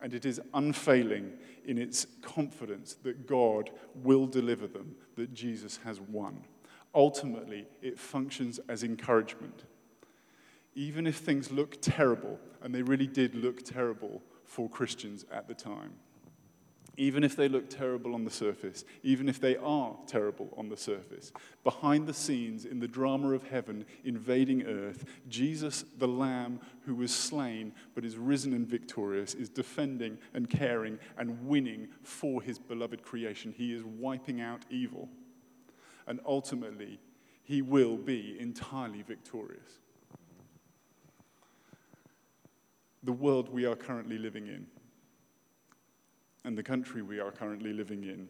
And 0.00 0.14
it 0.14 0.24
is 0.24 0.40
unfailing 0.54 1.32
in 1.66 1.76
its 1.78 2.06
confidence 2.22 2.94
that 3.02 3.26
God 3.26 3.70
will 3.94 4.26
deliver 4.26 4.66
them, 4.66 4.94
that 5.16 5.34
Jesus 5.34 5.80
has 5.84 6.00
won. 6.00 6.44
Ultimately, 6.94 7.66
it 7.82 7.98
functions 7.98 8.60
as 8.68 8.84
encouragement. 8.84 9.64
Even 10.74 11.06
if 11.06 11.16
things 11.16 11.50
look 11.50 11.78
terrible, 11.80 12.38
and 12.62 12.74
they 12.74 12.82
really 12.82 13.06
did 13.06 13.34
look 13.34 13.62
terrible 13.62 14.22
for 14.44 14.68
Christians 14.68 15.24
at 15.32 15.48
the 15.48 15.54
time. 15.54 15.92
Even 16.98 17.22
if 17.22 17.36
they 17.36 17.48
look 17.48 17.70
terrible 17.70 18.12
on 18.12 18.24
the 18.24 18.30
surface, 18.30 18.84
even 19.04 19.28
if 19.28 19.40
they 19.40 19.56
are 19.56 19.96
terrible 20.08 20.52
on 20.56 20.68
the 20.68 20.76
surface, 20.76 21.30
behind 21.62 22.08
the 22.08 22.12
scenes 22.12 22.64
in 22.64 22.80
the 22.80 22.88
drama 22.88 23.30
of 23.30 23.44
heaven 23.44 23.86
invading 24.04 24.64
earth, 24.66 25.04
Jesus, 25.28 25.84
the 25.98 26.08
Lamb 26.08 26.58
who 26.84 26.96
was 26.96 27.14
slain 27.14 27.72
but 27.94 28.04
is 28.04 28.16
risen 28.16 28.52
and 28.52 28.66
victorious, 28.66 29.34
is 29.34 29.48
defending 29.48 30.18
and 30.34 30.50
caring 30.50 30.98
and 31.16 31.46
winning 31.46 31.86
for 32.02 32.42
his 32.42 32.58
beloved 32.58 33.04
creation. 33.04 33.54
He 33.56 33.72
is 33.72 33.84
wiping 33.84 34.40
out 34.40 34.64
evil. 34.68 35.08
And 36.08 36.18
ultimately, 36.26 36.98
he 37.44 37.62
will 37.62 37.96
be 37.96 38.36
entirely 38.40 39.02
victorious. 39.02 39.78
The 43.04 43.12
world 43.12 43.48
we 43.50 43.66
are 43.66 43.76
currently 43.76 44.18
living 44.18 44.48
in 44.48 44.66
and 46.48 46.56
the 46.56 46.62
country 46.62 47.02
we 47.02 47.20
are 47.20 47.30
currently 47.30 47.74
living 47.74 48.04
in 48.04 48.26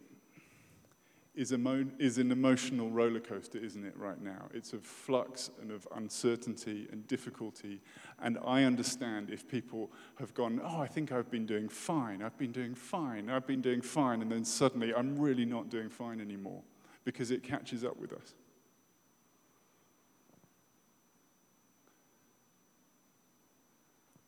is, 1.35 1.53
emo- 1.53 1.87
is 1.99 2.17
an 2.17 2.33
emotional 2.33 2.89
roller 2.89 3.21
coaster, 3.21 3.57
isn't 3.57 3.85
it, 3.85 3.95
right 3.95 4.21
now? 4.21 4.49
It's 4.53 4.73
of 4.73 4.83
flux 4.83 5.51
and 5.61 5.71
of 5.71 5.87
uncertainty 5.95 6.89
and 6.91 7.07
difficulty. 7.07 7.79
And 8.21 8.37
I 8.45 8.65
understand 8.65 9.29
if 9.29 9.47
people 9.47 9.89
have 10.19 10.33
gone, 10.33 10.59
Oh, 10.61 10.81
I 10.81 10.87
think 10.87 11.13
I've 11.13 11.31
been 11.31 11.45
doing 11.45 11.69
fine, 11.69 12.21
I've 12.21 12.37
been 12.37 12.51
doing 12.51 12.75
fine, 12.75 13.29
I've 13.29 13.47
been 13.47 13.61
doing 13.61 13.79
fine, 13.79 14.21
and 14.21 14.29
then 14.29 14.43
suddenly 14.43 14.93
I'm 14.93 15.17
really 15.17 15.45
not 15.45 15.69
doing 15.69 15.87
fine 15.87 16.19
anymore 16.19 16.61
because 17.05 17.31
it 17.31 17.41
catches 17.41 17.85
up 17.85 17.95
with 17.95 18.11
us. 18.11 18.33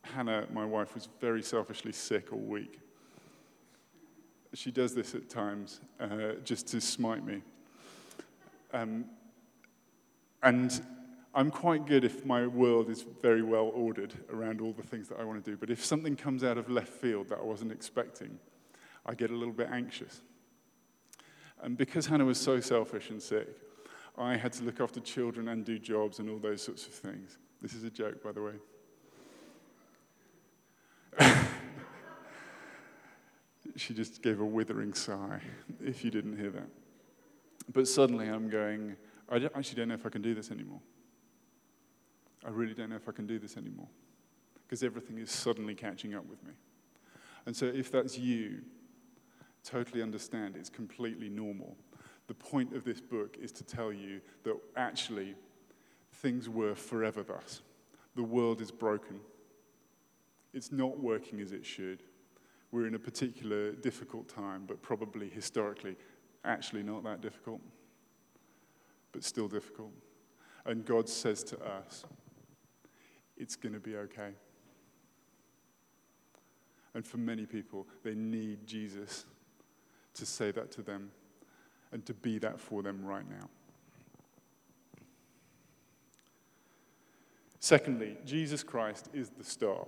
Hannah, 0.04 0.48
my 0.54 0.64
wife, 0.64 0.94
was 0.96 1.10
very 1.20 1.44
selfishly 1.44 1.92
sick 1.92 2.32
all 2.32 2.40
week. 2.40 2.80
She 4.54 4.72
does 4.72 4.94
this 4.94 5.16
at 5.16 5.30
times 5.30 5.80
uh, 6.00 6.34
just 6.44 6.68
to 6.70 6.82
smite 6.82 7.26
me. 7.26 7.42
Um, 8.74 9.06
and 10.44 10.82
I'm 11.34 11.50
quite 11.50 11.86
good 11.86 12.04
if 12.04 12.26
my 12.26 12.46
world 12.46 12.90
is 12.90 13.06
very 13.22 13.42
well 13.42 13.72
ordered 13.74 14.14
around 14.32 14.60
all 14.60 14.74
the 14.74 14.84
things 14.84 15.08
that 15.08 15.20
I 15.20 15.24
want 15.24 15.44
to 15.44 15.52
do. 15.52 15.56
But 15.56 15.70
if 15.70 15.86
something 15.86 16.18
comes 16.18 16.44
out 16.44 16.58
of 16.58 16.70
left 16.70 16.90
field 16.90 17.30
that 17.30 17.40
I 17.40 17.44
wasn't 17.44 17.72
expecting, 17.72 18.38
I 19.06 19.14
get 19.14 19.32
a 19.32 19.36
little 19.36 19.54
bit 19.54 19.70
anxious. 19.72 20.22
And 21.62 21.78
because 21.78 22.08
Hannah 22.08 22.26
was 22.26 22.40
so 22.40 22.60
selfish 22.60 23.10
and 23.10 23.22
sick, 23.22 23.48
I 24.18 24.36
had 24.36 24.52
to 24.54 24.64
look 24.64 24.82
after 24.82 25.00
children 25.00 25.48
and 25.48 25.64
do 25.64 25.80
jobs 25.80 26.20
and 26.20 26.30
all 26.30 26.40
those 26.40 26.62
sorts 26.62 26.86
of 26.86 26.94
things. 26.94 27.38
This 27.62 27.74
is 27.74 27.86
a 27.86 27.90
joke, 27.90 28.22
by 28.22 28.32
the 28.34 28.42
way. 28.42 28.54
she 33.76 33.94
just 33.94 34.22
gave 34.22 34.40
a 34.40 34.46
withering 34.46 34.94
sigh, 34.94 35.42
if 35.84 36.04
you 36.04 36.12
didn't 36.12 36.38
hear 36.38 36.50
that. 36.52 36.68
But 37.72 37.88
suddenly 37.88 38.28
I'm 38.28 38.50
going, 38.50 38.96
I 39.30 39.38
actually 39.56 39.76
don't 39.76 39.90
know 39.90 39.96
if 39.96 40.06
I 40.06 40.10
can 40.10 40.22
do 40.22 40.34
this 40.34 40.52
anymore. 40.52 40.82
I 42.46 42.50
really 42.50 42.74
don't 42.74 42.90
know 42.90 42.96
if 42.96 43.08
I 43.08 43.12
can 43.12 43.28
do 43.28 43.40
this 43.40 43.58
anymore. 43.58 43.88
Because 44.66 44.84
everything 44.84 45.18
is 45.18 45.30
suddenly 45.32 45.76
catching 45.76 46.16
up 46.16 46.26
with 46.28 46.44
me. 46.44 46.54
And 47.46 47.56
so 47.56 47.66
if 47.66 47.92
that's 47.92 48.18
you, 48.18 48.62
totally 49.64 50.02
understand 50.02 50.56
it's 50.56 50.70
completely 50.70 51.30
normal. 51.30 51.76
The 52.28 52.34
point 52.34 52.74
of 52.74 52.84
this 52.84 53.02
book 53.02 53.38
is 53.42 53.52
to 53.54 53.64
tell 53.64 53.92
you 53.92 54.22
that 54.44 54.56
actually 54.76 55.36
things 56.14 56.50
were 56.50 56.76
forever 56.76 57.24
thus. 57.24 57.62
The 58.16 58.24
world 58.24 58.62
is 58.62 58.72
broken. 58.72 59.20
It's 60.54 60.72
not 60.72 61.00
working 61.00 61.40
as 61.40 61.52
it 61.52 61.66
should. 61.66 62.04
We're 62.72 62.88
in 62.88 62.96
a 62.96 63.00
particular 63.00 63.74
difficult 63.74 64.30
time, 64.30 64.64
but 64.68 64.82
probably 64.82 65.30
historically, 65.30 65.96
actually 66.46 66.84
not 66.84 67.04
that 67.04 67.22
difficult, 67.22 67.62
but 69.12 69.24
still 69.24 69.48
difficult. 69.48 69.92
And 70.66 70.86
God 70.86 71.10
says 71.10 71.44
to 71.46 71.60
us, 71.60 72.06
it's 73.38 73.56
going 73.56 73.74
to 73.74 73.80
be 73.80 73.96
okay. 73.98 74.32
And 76.94 77.06
for 77.06 77.18
many 77.18 77.46
people, 77.46 77.88
they 78.04 78.16
need 78.16 78.66
Jesus 78.68 79.26
to 80.14 80.26
say 80.26 80.52
that 80.52 80.72
to 80.72 80.82
them 80.82 81.12
and 81.92 82.06
to 82.06 82.14
be 82.14 82.38
that 82.40 82.60
for 82.60 82.84
them 82.84 83.04
right 83.04 83.28
now. 83.30 83.50
Secondly, 87.60 88.18
Jesus 88.26 88.64
Christ 88.64 89.10
is 89.14 89.30
the 89.30 89.44
star. 89.44 89.86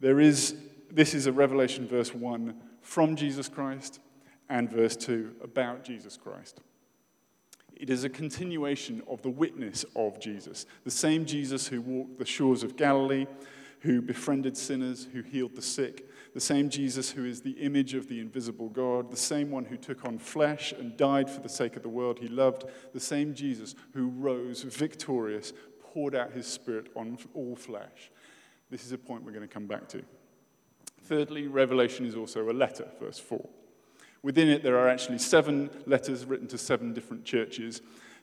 There 0.00 0.18
is, 0.18 0.56
this 0.96 1.12
is 1.12 1.26
a 1.26 1.32
Revelation 1.32 1.86
verse 1.86 2.14
1 2.14 2.54
from 2.80 3.16
Jesus 3.16 3.50
Christ 3.50 4.00
and 4.48 4.70
verse 4.70 4.96
2 4.96 5.36
about 5.42 5.84
Jesus 5.84 6.16
Christ. 6.16 6.60
It 7.76 7.90
is 7.90 8.04
a 8.04 8.08
continuation 8.08 9.02
of 9.06 9.20
the 9.20 9.28
witness 9.28 9.84
of 9.94 10.18
Jesus, 10.18 10.64
the 10.84 10.90
same 10.90 11.26
Jesus 11.26 11.68
who 11.68 11.82
walked 11.82 12.18
the 12.18 12.24
shores 12.24 12.62
of 12.62 12.76
Galilee, 12.76 13.26
who 13.80 14.00
befriended 14.00 14.56
sinners, 14.56 15.06
who 15.12 15.20
healed 15.20 15.54
the 15.54 15.60
sick, 15.60 16.08
the 16.32 16.40
same 16.40 16.70
Jesus 16.70 17.10
who 17.10 17.26
is 17.26 17.42
the 17.42 17.50
image 17.50 17.92
of 17.92 18.08
the 18.08 18.18
invisible 18.18 18.70
God, 18.70 19.10
the 19.10 19.16
same 19.18 19.50
one 19.50 19.66
who 19.66 19.76
took 19.76 20.06
on 20.06 20.18
flesh 20.18 20.72
and 20.72 20.96
died 20.96 21.28
for 21.28 21.42
the 21.42 21.48
sake 21.50 21.76
of 21.76 21.82
the 21.82 21.90
world 21.90 22.18
he 22.18 22.28
loved, 22.28 22.64
the 22.94 23.00
same 23.00 23.34
Jesus 23.34 23.74
who 23.92 24.08
rose 24.08 24.62
victorious, 24.62 25.52
poured 25.92 26.14
out 26.14 26.32
his 26.32 26.46
spirit 26.46 26.88
on 26.96 27.18
all 27.34 27.54
flesh. 27.54 28.10
This 28.70 28.86
is 28.86 28.92
a 28.92 28.98
point 28.98 29.24
we're 29.24 29.32
going 29.32 29.46
to 29.46 29.54
come 29.54 29.66
back 29.66 29.88
to. 29.88 30.02
Thirdly, 31.06 31.46
Revelation 31.46 32.04
is 32.06 32.16
also 32.16 32.50
a 32.50 32.52
letter, 32.52 32.88
verse 33.00 33.18
4. 33.18 33.48
Within 34.22 34.48
it, 34.48 34.62
there 34.62 34.78
are 34.78 34.88
actually 34.88 35.18
seven 35.18 35.70
letters 35.86 36.24
written 36.24 36.48
to 36.48 36.58
seven 36.58 36.92
different 36.92 37.24
churches 37.24 37.80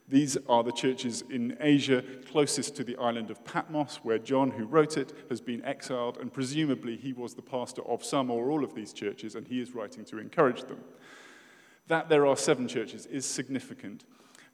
these 0.07 0.37
are 0.49 0.63
the 0.63 0.71
churches 0.71 1.23
in 1.29 1.57
Asia 1.61 2.03
closest 2.29 2.75
to 2.75 2.83
the 2.83 2.97
island 2.97 3.31
of 3.31 3.43
Patmos, 3.45 3.99
where 4.03 4.19
John, 4.19 4.51
who 4.51 4.65
wrote 4.65 4.97
it, 4.97 5.13
has 5.29 5.39
been 5.39 5.63
exiled, 5.63 6.17
and 6.17 6.31
presumably 6.31 6.97
he 6.97 7.13
was 7.13 7.33
the 7.33 7.41
pastor 7.41 7.81
of 7.83 8.03
some 8.03 8.29
or 8.29 8.51
all 8.51 8.63
of 8.63 8.75
these 8.75 8.91
churches, 8.91 9.35
and 9.35 9.47
he 9.47 9.61
is 9.61 9.73
writing 9.73 10.03
to 10.05 10.17
encourage 10.17 10.63
them. 10.63 10.83
That 11.87 12.09
there 12.09 12.25
are 12.25 12.35
seven 12.35 12.67
churches 12.67 13.05
is 13.05 13.25
significant 13.25 14.03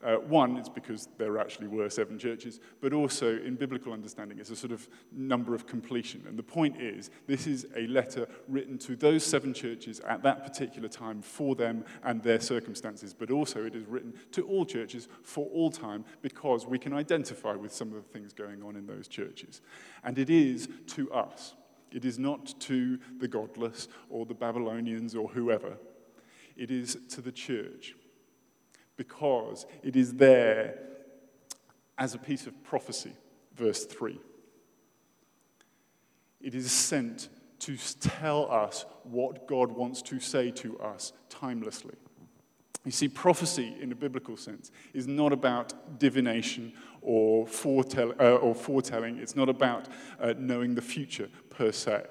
uh, 0.01 0.15
one, 0.15 0.55
it's 0.55 0.69
because 0.69 1.09
there 1.17 1.37
actually 1.37 1.67
were 1.67 1.89
seven 1.89 2.17
churches, 2.17 2.61
but 2.79 2.93
also 2.93 3.37
in 3.39 3.55
biblical 3.55 3.91
understanding, 3.91 4.39
it's 4.39 4.49
a 4.49 4.55
sort 4.55 4.71
of 4.71 4.87
number 5.11 5.53
of 5.53 5.67
completion. 5.67 6.23
And 6.25 6.39
the 6.39 6.43
point 6.43 6.81
is, 6.81 7.09
this 7.27 7.45
is 7.45 7.67
a 7.75 7.85
letter 7.87 8.25
written 8.47 8.77
to 8.79 8.95
those 8.95 9.25
seven 9.25 9.53
churches 9.53 9.99
at 10.01 10.23
that 10.23 10.43
particular 10.45 10.87
time 10.87 11.21
for 11.21 11.53
them 11.53 11.83
and 12.03 12.23
their 12.23 12.39
circumstances, 12.39 13.13
but 13.13 13.29
also 13.29 13.65
it 13.65 13.75
is 13.75 13.85
written 13.87 14.13
to 14.31 14.47
all 14.47 14.65
churches 14.65 15.09
for 15.23 15.47
all 15.47 15.69
time 15.69 16.05
because 16.21 16.65
we 16.65 16.79
can 16.79 16.93
identify 16.93 17.53
with 17.53 17.73
some 17.73 17.89
of 17.89 17.95
the 17.95 18.09
things 18.09 18.31
going 18.31 18.63
on 18.63 18.77
in 18.77 18.87
those 18.87 19.09
churches. 19.09 19.59
And 20.05 20.17
it 20.17 20.29
is 20.29 20.69
to 20.87 21.11
us. 21.11 21.55
It 21.91 22.05
is 22.05 22.17
not 22.17 22.57
to 22.61 22.99
the 23.17 23.27
godless 23.27 23.89
or 24.09 24.25
the 24.25 24.33
Babylonians 24.33 25.13
or 25.13 25.27
whoever. 25.27 25.77
It 26.55 26.71
is 26.71 26.97
to 27.09 27.21
the 27.21 27.31
church 27.31 27.95
because 28.99 29.65
it 29.81 29.95
is 29.95 30.15
there 30.15 30.77
as 31.97 32.15
a 32.15 32.17
piece 32.17 32.47
of 32.47 32.63
prophecy, 32.65 33.13
verse 33.55 33.85
3. 33.85 34.19
It 36.41 36.53
is 36.53 36.69
sent 36.69 37.29
to 37.59 37.77
tell 38.01 38.51
us 38.51 38.85
what 39.03 39.47
God 39.47 39.71
wants 39.71 40.01
to 40.01 40.19
say 40.19 40.51
to 40.51 40.77
us 40.81 41.13
timelessly. 41.29 41.95
You 42.83 42.91
see, 42.91 43.07
prophecy 43.07 43.73
in 43.79 43.93
a 43.93 43.95
biblical 43.95 44.35
sense 44.35 44.69
is 44.93 45.07
not 45.07 45.31
about 45.31 45.97
divination 45.97 46.73
or, 47.01 47.47
foretell, 47.47 48.13
uh, 48.19 48.35
or 48.35 48.53
foretelling. 48.53 49.17
It's 49.19 49.35
not 49.37 49.47
about 49.47 49.87
uh, 50.19 50.33
knowing 50.37 50.75
the 50.75 50.81
future 50.81 51.29
per 51.49 51.71
se. 51.71 52.03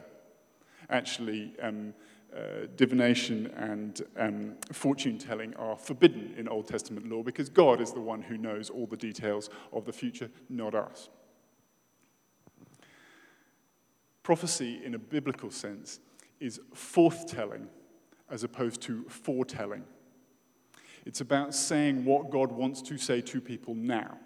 Actually, 0.88 1.52
um, 1.60 1.92
uh, 2.36 2.66
divination 2.76 3.46
and 3.56 4.02
um, 4.18 4.54
fortune 4.72 5.18
telling 5.18 5.54
are 5.56 5.76
forbidden 5.76 6.34
in 6.36 6.48
Old 6.48 6.68
Testament 6.68 7.08
law 7.08 7.22
because 7.22 7.48
God 7.48 7.80
is 7.80 7.92
the 7.92 8.00
one 8.00 8.22
who 8.22 8.36
knows 8.36 8.70
all 8.70 8.86
the 8.86 8.96
details 8.96 9.48
of 9.72 9.84
the 9.84 9.92
future, 9.92 10.30
not 10.48 10.74
us. 10.74 11.08
Prophecy, 14.22 14.80
in 14.84 14.94
a 14.94 14.98
biblical 14.98 15.50
sense, 15.50 16.00
is 16.38 16.60
forthtelling 16.74 17.66
as 18.30 18.44
opposed 18.44 18.82
to 18.82 19.04
foretelling. 19.08 19.84
It's 21.06 21.22
about 21.22 21.54
saying 21.54 22.04
what 22.04 22.30
God 22.30 22.52
wants 22.52 22.82
to 22.82 22.98
say 22.98 23.22
to 23.22 23.40
people 23.40 23.74
now. 23.74 24.18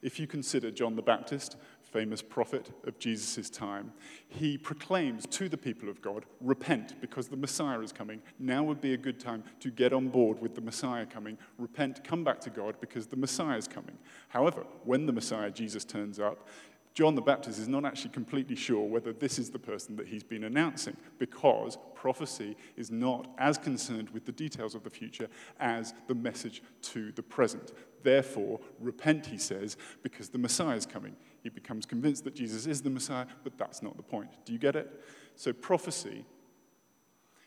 If 0.00 0.18
you 0.18 0.26
consider 0.26 0.70
John 0.70 0.96
the 0.96 1.02
Baptist, 1.02 1.56
famous 1.92 2.22
prophet 2.22 2.70
of 2.86 2.98
Jesus' 2.98 3.50
time, 3.50 3.92
he 4.28 4.56
proclaims 4.56 5.26
to 5.26 5.48
the 5.48 5.56
people 5.56 5.88
of 5.88 6.00
God, 6.00 6.24
Repent, 6.40 7.00
because 7.00 7.28
the 7.28 7.36
Messiah 7.36 7.80
is 7.80 7.92
coming. 7.92 8.22
Now 8.38 8.62
would 8.64 8.80
be 8.80 8.94
a 8.94 8.96
good 8.96 9.20
time 9.20 9.44
to 9.60 9.70
get 9.70 9.92
on 9.92 10.08
board 10.08 10.40
with 10.40 10.54
the 10.54 10.60
Messiah 10.60 11.06
coming. 11.06 11.36
Repent, 11.58 12.02
come 12.02 12.24
back 12.24 12.40
to 12.40 12.50
God, 12.50 12.76
because 12.80 13.06
the 13.06 13.16
Messiah 13.16 13.58
is 13.58 13.68
coming. 13.68 13.98
However, 14.28 14.64
when 14.84 15.06
the 15.06 15.12
Messiah, 15.12 15.50
Jesus, 15.50 15.84
turns 15.84 16.18
up, 16.18 16.48
John 16.94 17.14
the 17.14 17.22
Baptist 17.22 17.58
is 17.58 17.68
not 17.68 17.86
actually 17.86 18.10
completely 18.10 18.56
sure 18.56 18.86
whether 18.86 19.12
this 19.14 19.38
is 19.38 19.50
the 19.50 19.58
person 19.58 19.96
that 19.96 20.08
he's 20.08 20.22
been 20.22 20.44
announcing 20.44 20.96
because 21.18 21.78
prophecy 21.94 22.54
is 22.76 22.90
not 22.90 23.28
as 23.38 23.56
concerned 23.56 24.10
with 24.10 24.26
the 24.26 24.32
details 24.32 24.74
of 24.74 24.82
the 24.82 24.90
future 24.90 25.28
as 25.58 25.94
the 26.06 26.14
message 26.14 26.62
to 26.82 27.10
the 27.12 27.22
present. 27.22 27.72
Therefore, 28.02 28.60
repent, 28.78 29.26
he 29.26 29.38
says, 29.38 29.78
because 30.02 30.28
the 30.28 30.38
Messiah 30.38 30.76
is 30.76 30.84
coming. 30.84 31.16
He 31.42 31.48
becomes 31.48 31.86
convinced 31.86 32.24
that 32.24 32.34
Jesus 32.34 32.66
is 32.66 32.82
the 32.82 32.90
Messiah, 32.90 33.26
but 33.42 33.58
that's 33.58 33.82
not 33.82 33.96
the 33.96 34.02
point. 34.02 34.30
Do 34.44 34.52
you 34.52 34.58
get 34.58 34.76
it? 34.76 35.02
So, 35.34 35.52
prophecy 35.52 36.24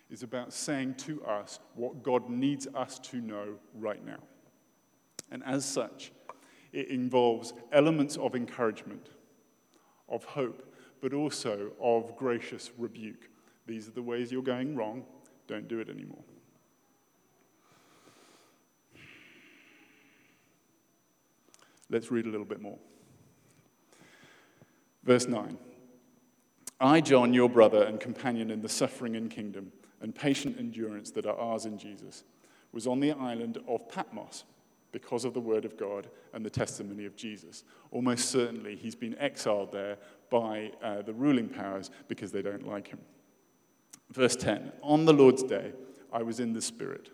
is 0.10 0.22
about 0.22 0.54
saying 0.54 0.96
to 0.96 1.24
us 1.26 1.60
what 1.76 2.04
God 2.04 2.30
needs 2.30 2.68
us 2.76 3.00
to 3.00 3.18
know 3.18 3.56
right 3.74 4.06
now. 4.06 4.20
And 5.32 5.44
as 5.46 5.66
such, 5.66 6.12
it 6.74 6.90
involves 6.90 7.54
elements 7.72 8.18
of 8.18 8.36
encouragement 8.36 9.10
of 10.10 10.24
hope, 10.26 10.74
but 11.02 11.14
also 11.14 11.72
of 11.82 12.16
gracious 12.18 12.72
rebuke. 12.78 13.30
These 13.66 13.88
are 13.88 13.92
the 13.92 14.02
ways 14.02 14.32
you're 14.32 14.44
going 14.44 14.76
wrong. 14.76 15.04
Don't 15.48 15.68
do 15.68 15.80
it 15.80 15.90
anymore. 15.90 16.24
Let's 21.90 22.12
read 22.12 22.26
a 22.26 22.30
little 22.30 22.46
bit 22.46 22.62
more. 22.62 22.78
Verse 25.06 25.28
9 25.28 25.58
I, 26.82 27.00
John, 27.00 27.34
your 27.34 27.50
brother 27.50 27.84
and 27.84 28.00
companion 28.00 28.52
in 28.52 28.62
the 28.62 28.70
suffering 28.70 29.16
and 29.16 29.32
kingdom 29.32 29.72
and 30.02 30.14
patient 30.14 30.58
endurance 30.60 31.12
that 31.12 31.26
are 31.26 31.38
ours 31.38 31.66
in 31.66 31.78
Jesus, 31.78 32.24
was 32.74 32.86
on 32.86 33.00
the 33.00 33.14
island 33.14 33.60
of 33.68 33.88
Patmos 33.88 34.44
because 34.92 35.24
of 35.24 35.34
the 35.34 35.40
word 35.40 35.66
of 35.66 35.78
God 35.78 36.08
and 36.34 36.46
the 36.46 36.50
testimony 36.50 37.06
of 37.06 37.16
Jesus. 37.16 37.64
Almost 37.92 38.30
certainly, 38.30 38.76
he's 38.76 38.96
been 38.96 39.18
exiled 39.18 39.72
there 39.72 39.98
by 40.30 40.72
uh, 40.84 41.02
the 41.02 41.14
ruling 41.14 41.48
powers 41.48 41.92
because 42.08 42.32
they 42.32 42.42
don't 42.42 42.68
like 42.68 42.88
him. 42.88 43.00
Verse 44.12 44.36
10 44.36 44.72
On 44.82 45.06
the 45.06 45.14
Lord's 45.14 45.44
day, 45.44 45.72
I 46.12 46.24
was 46.24 46.40
in 46.40 46.54
the 46.54 46.62
Spirit, 46.62 47.10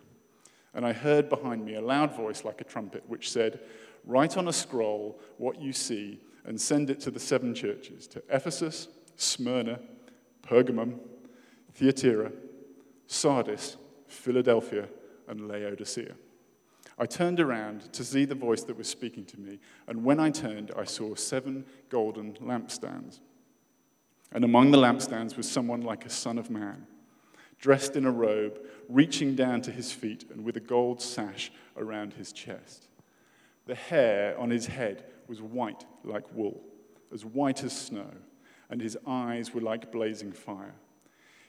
and 0.74 0.84
I 0.84 0.92
heard 0.92 1.28
behind 1.28 1.64
me 1.64 1.74
a 1.74 1.80
loud 1.80 2.14
voice 2.16 2.44
like 2.44 2.60
a 2.60 2.64
trumpet, 2.64 3.04
which 3.06 3.30
said, 3.30 3.60
Write 4.04 4.36
on 4.36 4.48
a 4.48 4.52
scroll 4.52 5.20
what 5.38 5.60
you 5.60 5.72
see 5.72 6.20
and 6.44 6.60
send 6.60 6.90
it 6.90 7.00
to 7.00 7.10
the 7.10 7.20
seven 7.20 7.54
churches 7.54 8.06
to 8.08 8.22
Ephesus, 8.28 8.88
Smyrna, 9.16 9.78
Pergamum, 10.42 10.98
Thyatira, 11.74 12.32
Sardis, 13.06 13.76
Philadelphia, 14.08 14.88
and 15.28 15.48
Laodicea. 15.48 16.14
I 16.98 17.06
turned 17.06 17.40
around 17.40 17.92
to 17.94 18.04
see 18.04 18.24
the 18.24 18.34
voice 18.34 18.64
that 18.64 18.76
was 18.76 18.88
speaking 18.88 19.24
to 19.26 19.40
me, 19.40 19.58
and 19.86 20.04
when 20.04 20.20
I 20.20 20.30
turned, 20.30 20.72
I 20.76 20.84
saw 20.84 21.14
seven 21.14 21.64
golden 21.88 22.34
lampstands. 22.34 23.20
And 24.32 24.44
among 24.44 24.70
the 24.70 24.78
lampstands 24.78 25.36
was 25.36 25.50
someone 25.50 25.82
like 25.82 26.04
a 26.04 26.10
son 26.10 26.38
of 26.38 26.50
man, 26.50 26.86
dressed 27.58 27.96
in 27.96 28.04
a 28.04 28.10
robe, 28.10 28.60
reaching 28.88 29.34
down 29.34 29.62
to 29.62 29.70
his 29.70 29.92
feet, 29.92 30.26
and 30.30 30.44
with 30.44 30.56
a 30.56 30.60
gold 30.60 31.00
sash 31.00 31.52
around 31.76 32.14
his 32.14 32.32
chest. 32.32 32.88
The 33.66 33.74
hair 33.74 34.38
on 34.38 34.50
his 34.50 34.66
head 34.66 35.04
was 35.28 35.40
white 35.40 35.84
like 36.04 36.24
wool, 36.34 36.62
as 37.12 37.24
white 37.24 37.64
as 37.64 37.78
snow, 37.78 38.10
and 38.70 38.80
his 38.80 38.96
eyes 39.06 39.52
were 39.52 39.60
like 39.60 39.92
blazing 39.92 40.32
fire. 40.32 40.74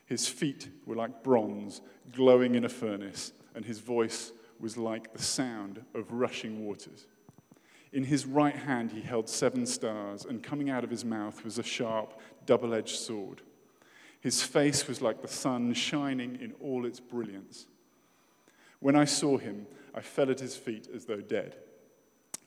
His 0.06 0.28
feet 0.28 0.70
were 0.86 0.96
like 0.96 1.24
bronze 1.24 1.82
glowing 2.12 2.56
in 2.56 2.66
a 2.66 2.70
furnace, 2.70 3.34
and 3.56 3.64
his 3.64 3.80
voice 3.80 4.32
was 4.60 4.78
like 4.78 5.14
the 5.14 5.22
sound 5.22 5.84
of 5.94 6.12
rushing 6.12 6.66
waters. 6.66 7.08
In 7.92 8.04
his 8.04 8.26
right 8.26 8.56
hand 8.56 8.92
he 8.92 9.02
held 9.02 9.30
seven 9.30 9.66
stars, 9.66 10.26
and 10.26 10.42
coming 10.44 10.70
out 10.70 10.84
of 10.84 10.90
his 10.90 11.06
mouth 11.06 11.44
was 11.44 11.60
a 11.60 11.64
sharp, 11.64 12.20
double 12.46 12.74
edged 12.74 12.98
sword. 12.98 13.42
His 14.20 14.42
face 14.42 14.88
was 14.88 15.02
like 15.02 15.22
the 15.22 15.28
sun 15.28 15.74
shining 15.74 16.40
in 16.42 16.54
all 16.62 16.86
its 16.86 17.00
brilliance. 17.00 17.68
When 18.80 18.96
I 18.96 19.06
saw 19.06 19.38
him, 19.38 19.68
I 19.94 20.02
fell 20.02 20.32
at 20.32 20.40
his 20.40 20.56
feet 20.56 20.88
as 20.94 21.06
though 21.06 21.22
dead. 21.22 21.58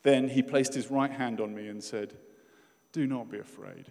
Then 0.06 0.28
he 0.28 0.40
placed 0.40 0.72
his 0.72 0.88
right 0.88 1.10
hand 1.10 1.40
on 1.40 1.52
me 1.52 1.66
and 1.66 1.82
said, 1.82 2.14
Do 2.92 3.08
not 3.08 3.28
be 3.28 3.40
afraid. 3.40 3.86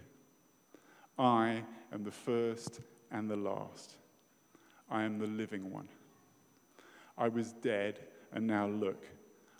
I 1.20 1.62
am 1.92 2.06
the 2.06 2.12
first 2.12 2.80
and 3.12 3.30
the 3.30 3.36
last. 3.36 3.96
I 4.90 5.04
am 5.04 5.20
the 5.20 5.28
living 5.28 5.74
one. 5.74 5.90
I 7.18 7.28
was 7.28 7.52
dead 7.52 8.00
and 8.32 8.48
now 8.48 8.66
look, 8.66 9.06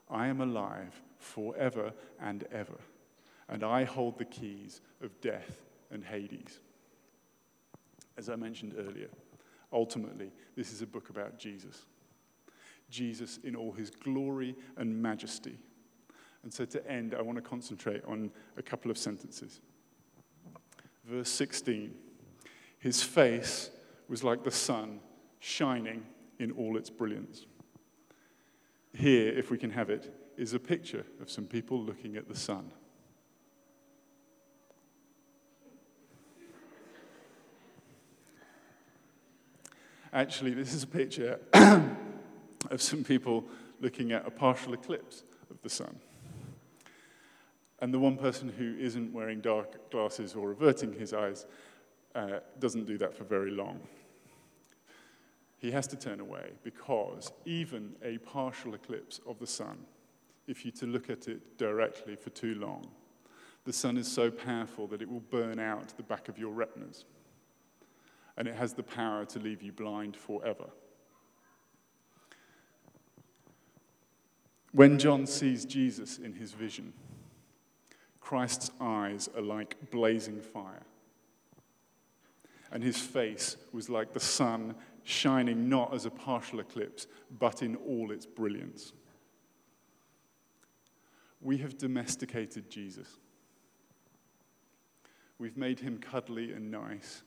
I 0.10 0.28
am 0.28 0.40
alive 0.40 1.02
forever 1.18 1.92
and 2.22 2.46
ever, 2.54 2.80
and 3.50 3.62
I 3.62 3.84
hold 3.84 4.18
the 4.18 4.24
keys 4.24 4.80
of 5.02 5.20
death 5.20 5.58
and 5.92 6.06
Hades. 6.06 6.62
As 8.18 8.30
I 8.30 8.38
mentioned 8.38 8.76
earlier, 8.78 9.10
ultimately, 9.74 10.32
this 10.56 10.72
is 10.72 10.82
a 10.82 10.88
book 10.88 11.10
about 11.10 11.38
Jesus. 11.38 11.86
Jesus 12.90 13.40
in 13.44 13.58
all 13.58 13.74
his 13.74 13.90
glory 13.90 14.56
and 14.78 15.02
majesty. 15.02 15.60
And 16.46 16.54
so 16.54 16.64
to 16.64 16.90
end, 16.92 17.16
I 17.16 17.24
want 17.24 17.38
to 17.38 17.42
concentrate 17.42 18.06
on 18.06 18.30
a 18.56 18.62
couple 18.62 18.92
of 18.92 19.00
sentences. 19.00 19.62
Verse 21.04 21.30
16 21.30 21.92
His 22.78 23.02
face 23.02 23.72
was 24.08 24.24
like 24.24 24.44
the 24.44 24.52
sun 24.52 25.00
shining 25.40 26.06
in 26.38 26.52
all 26.52 26.78
its 26.78 26.92
brilliance. 26.92 27.48
Here, 28.94 29.34
if 29.34 29.50
we 29.50 29.58
can 29.58 29.72
have 29.72 29.90
it, 29.90 30.14
is 30.38 30.54
a 30.54 30.60
picture 30.60 31.04
of 31.20 31.32
some 31.32 31.46
people 31.46 31.82
looking 31.82 32.16
at 32.16 32.28
the 32.28 32.36
sun. 32.36 32.72
Actually, 40.14 40.54
this 40.54 40.76
is 40.76 40.84
a 40.84 40.88
picture 40.88 41.40
of 42.70 42.84
some 42.84 43.04
people 43.04 43.46
looking 43.82 44.12
at 44.12 44.28
a 44.28 44.32
partial 44.32 44.76
eclipse 44.76 45.24
of 45.50 45.60
the 45.64 45.70
sun. 45.70 46.00
And 47.86 47.94
the 47.94 48.00
one 48.00 48.18
person 48.18 48.50
who 48.50 48.76
isn't 48.80 49.14
wearing 49.14 49.42
dark 49.42 49.92
glasses 49.92 50.34
or 50.34 50.50
averting 50.50 50.92
his 50.92 51.14
eyes 51.14 51.46
uh, 52.16 52.40
doesn't 52.58 52.88
do 52.88 52.98
that 52.98 53.16
for 53.16 53.26
very 53.26 53.52
long 53.52 53.80
he 55.66 55.72
has 55.72 55.88
to 55.88 55.96
turn 55.96 56.20
away 56.20 56.52
because 56.64 57.32
even 57.46 57.96
a 58.04 58.20
partial 58.20 58.76
eclipse 58.76 59.20
of 59.28 59.40
the 59.40 59.48
sun, 59.48 59.78
if 60.48 60.64
you 60.64 60.72
to 60.72 60.86
look 60.86 61.10
at 61.10 61.28
it 61.28 61.58
directly 61.58 62.16
for 62.16 62.30
too 62.30 62.54
long, 62.56 62.86
the 63.64 63.74
sun 63.74 63.98
is 63.98 64.12
so 64.12 64.30
powerful 64.30 64.86
that 64.86 65.02
it 65.02 65.10
will 65.10 65.22
burn 65.32 65.58
out 65.58 65.98
the 65.98 66.04
back 66.04 66.30
of 66.30 66.38
your 66.38 66.54
retinas. 66.54 67.06
And 68.38 68.48
it 68.48 68.56
has 68.56 68.74
the 68.74 68.84
power 68.84 69.26
to 69.26 69.40
leave 69.40 69.64
you 69.64 69.72
blind 69.72 70.16
forever. 70.16 70.66
When 74.72 75.00
John 75.00 75.26
sees 75.26 75.66
Jesus 75.66 76.20
in 76.20 76.34
his 76.34 76.52
vision, 76.52 76.94
Christ's 78.26 78.72
eyes 78.82 79.30
are 79.38 79.42
like 79.44 79.92
blazing 79.92 80.42
fire. 80.42 80.82
And 82.72 82.82
his 82.82 82.98
face 82.98 83.56
was 83.72 83.88
like 83.88 84.14
the 84.14 84.20
sun 84.20 84.74
shining 85.04 85.70
not 85.70 85.94
as 85.94 86.08
a 86.08 86.10
partial 86.10 86.60
eclipse, 86.60 87.06
but 87.38 87.62
in 87.62 87.76
all 87.76 88.10
its 88.10 88.26
brilliance. 88.26 88.94
We 91.40 91.60
have 91.60 91.78
domesticated 91.78 92.72
Jesus. 92.72 93.08
We've 95.38 95.56
made 95.56 95.80
him 95.80 96.00
cuddly 96.00 96.52
and 96.52 96.72
nice. 96.72 97.22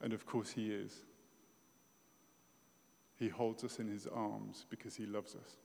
And 0.00 0.14
of 0.14 0.24
course, 0.24 0.52
he 0.52 0.70
is. 0.70 1.04
He 3.16 3.28
holds 3.28 3.62
us 3.62 3.78
in 3.78 3.88
his 3.88 4.06
arms 4.06 4.64
because 4.70 4.96
he 4.96 5.04
loves 5.04 5.34
us. 5.34 5.58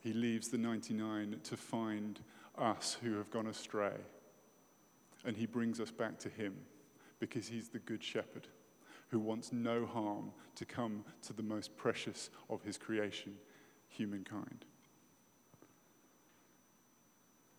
He 0.00 0.12
leaves 0.12 0.48
the 0.48 0.58
99 0.58 1.40
to 1.44 1.56
find 1.56 2.20
us 2.56 2.96
who 3.02 3.16
have 3.16 3.30
gone 3.30 3.46
astray. 3.46 3.94
And 5.24 5.36
he 5.36 5.46
brings 5.46 5.80
us 5.80 5.90
back 5.90 6.18
to 6.20 6.28
him 6.30 6.54
because 7.18 7.46
he's 7.46 7.68
the 7.68 7.78
good 7.78 8.02
shepherd 8.02 8.48
who 9.08 9.18
wants 9.18 9.52
no 9.52 9.84
harm 9.84 10.32
to 10.54 10.64
come 10.64 11.04
to 11.22 11.32
the 11.32 11.42
most 11.42 11.76
precious 11.76 12.30
of 12.48 12.62
his 12.62 12.78
creation, 12.78 13.34
humankind. 13.88 14.64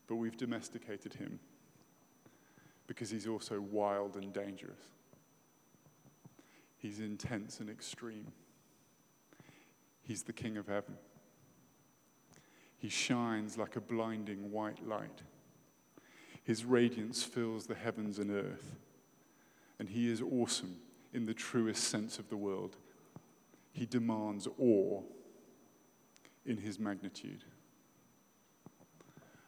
But 0.08 0.16
we've 0.16 0.38
domesticated 0.38 1.14
him 1.14 1.40
because 2.88 3.10
he's 3.10 3.28
also 3.28 3.62
wild 3.62 4.16
and 4.16 4.34
dangerous. 4.34 4.82
He's 6.78 7.00
intense 7.00 7.60
and 7.60 7.70
extreme. 7.70 8.32
He's 10.02 10.24
the 10.24 10.34
King 10.34 10.58
of 10.58 10.68
heaven. 10.68 10.96
He 12.82 12.90
shines 12.90 13.60
like 13.60 13.76
a 13.76 13.82
blinding 13.82 14.52
white 14.52 14.88
light. 14.88 15.22
His 16.44 16.66
radiance 16.66 17.22
fills 17.22 17.68
the 17.68 17.76
heavens 17.76 18.18
and 18.18 18.32
earth. 18.32 18.76
And 19.78 19.88
he 19.88 20.12
is 20.12 20.20
awesome 20.20 20.78
in 21.14 21.28
the 21.28 21.34
truest 21.36 21.84
sense 21.84 22.18
of 22.18 22.28
the 22.30 22.38
word. 22.38 22.72
He 23.72 23.86
demands 23.86 24.48
awe 24.60 25.04
in 26.44 26.58
his 26.58 26.80
magnitude. 26.80 27.44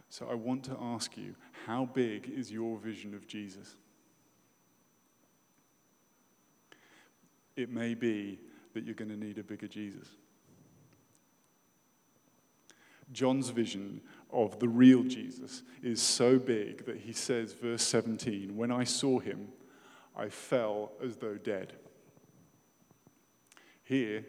So 0.10 0.28
I 0.30 0.36
want 0.36 0.63
to 0.65 0.78
ask 0.80 1.17
you 1.17 1.34
how 1.65 1.86
big 1.86 2.30
is 2.30 2.52
your 2.52 2.78
vision 2.78 3.15
of 3.15 3.26
Jesus? 3.26 3.76
It 7.56 7.72
may 7.72 7.96
be 7.96 8.38
that 8.76 8.84
you're 8.84 8.93
going 8.93 9.10
to 9.10 9.17
need 9.17 9.39
a 9.39 9.43
bigger 9.43 9.67
Jesus. 9.67 10.08
John's 13.12 13.50
vision 13.50 14.02
of 14.32 14.60
the 14.60 14.68
real 14.68 15.04
Jesus 15.04 15.63
is 15.82 16.02
so 16.02 16.39
big 16.39 16.86
that 16.86 16.98
he 16.98 17.13
says, 17.13 17.54
verse 17.54 17.84
17, 17.84 18.56
When 18.56 18.72
I 18.72 18.84
saw 18.84 19.20
him, 19.20 19.50
I 20.16 20.30
fell 20.30 20.92
as 21.04 21.18
though 21.18 21.38
dead. 21.38 21.74
Here 23.84 24.26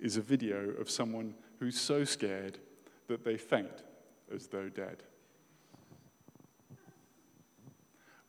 is 0.00 0.16
a 0.16 0.22
video 0.22 0.70
of 0.80 0.90
someone 0.90 1.34
who's 1.58 1.78
so 1.78 2.04
scared 2.04 2.58
that 3.08 3.24
they 3.24 3.36
faint 3.36 3.82
as 4.32 4.46
though 4.46 4.68
dead. 4.68 5.02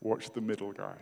Watch 0.02 0.32
the 0.32 0.42
middle 0.42 0.72
guy. 0.72 0.98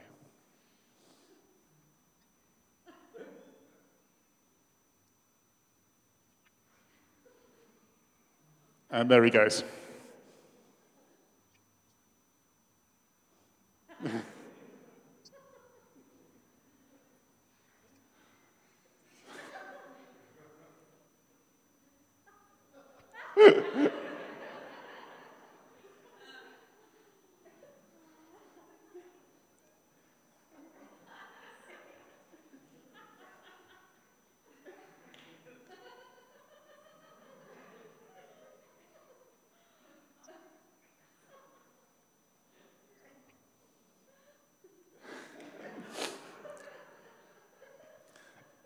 And 8.94 9.10
there 9.10 9.24
he 9.24 9.32
goes. 9.32 9.64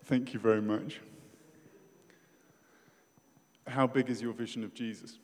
Thank 0.08 0.32
you 0.32 0.40
very 0.40 0.62
much. 0.62 1.00
How 3.66 3.86
big 3.86 4.08
is 4.08 4.22
your 4.22 4.32
vision 4.32 4.64
of 4.64 4.72
Jesus? 4.72 5.18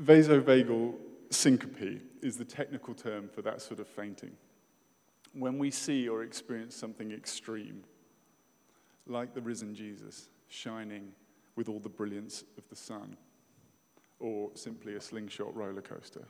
Vasovagal 0.00 0.94
syncope 1.30 2.00
is 2.22 2.36
the 2.36 2.44
technical 2.44 2.94
term 2.94 3.28
for 3.28 3.42
that 3.42 3.60
sort 3.60 3.80
of 3.80 3.88
fainting. 3.88 4.30
When 5.32 5.58
we 5.58 5.72
see 5.72 6.08
or 6.08 6.22
experience 6.22 6.76
something 6.76 7.10
extreme, 7.10 7.82
like 9.08 9.34
the 9.34 9.42
risen 9.42 9.74
Jesus 9.74 10.28
shining 10.46 11.08
with 11.56 11.68
all 11.68 11.80
the 11.80 11.88
brilliance 11.88 12.44
of 12.56 12.62
the 12.68 12.76
sun, 12.76 13.16
or 14.20 14.52
simply 14.54 14.94
a 14.94 15.00
slingshot 15.00 15.52
roller 15.56 15.82
coaster, 15.82 16.28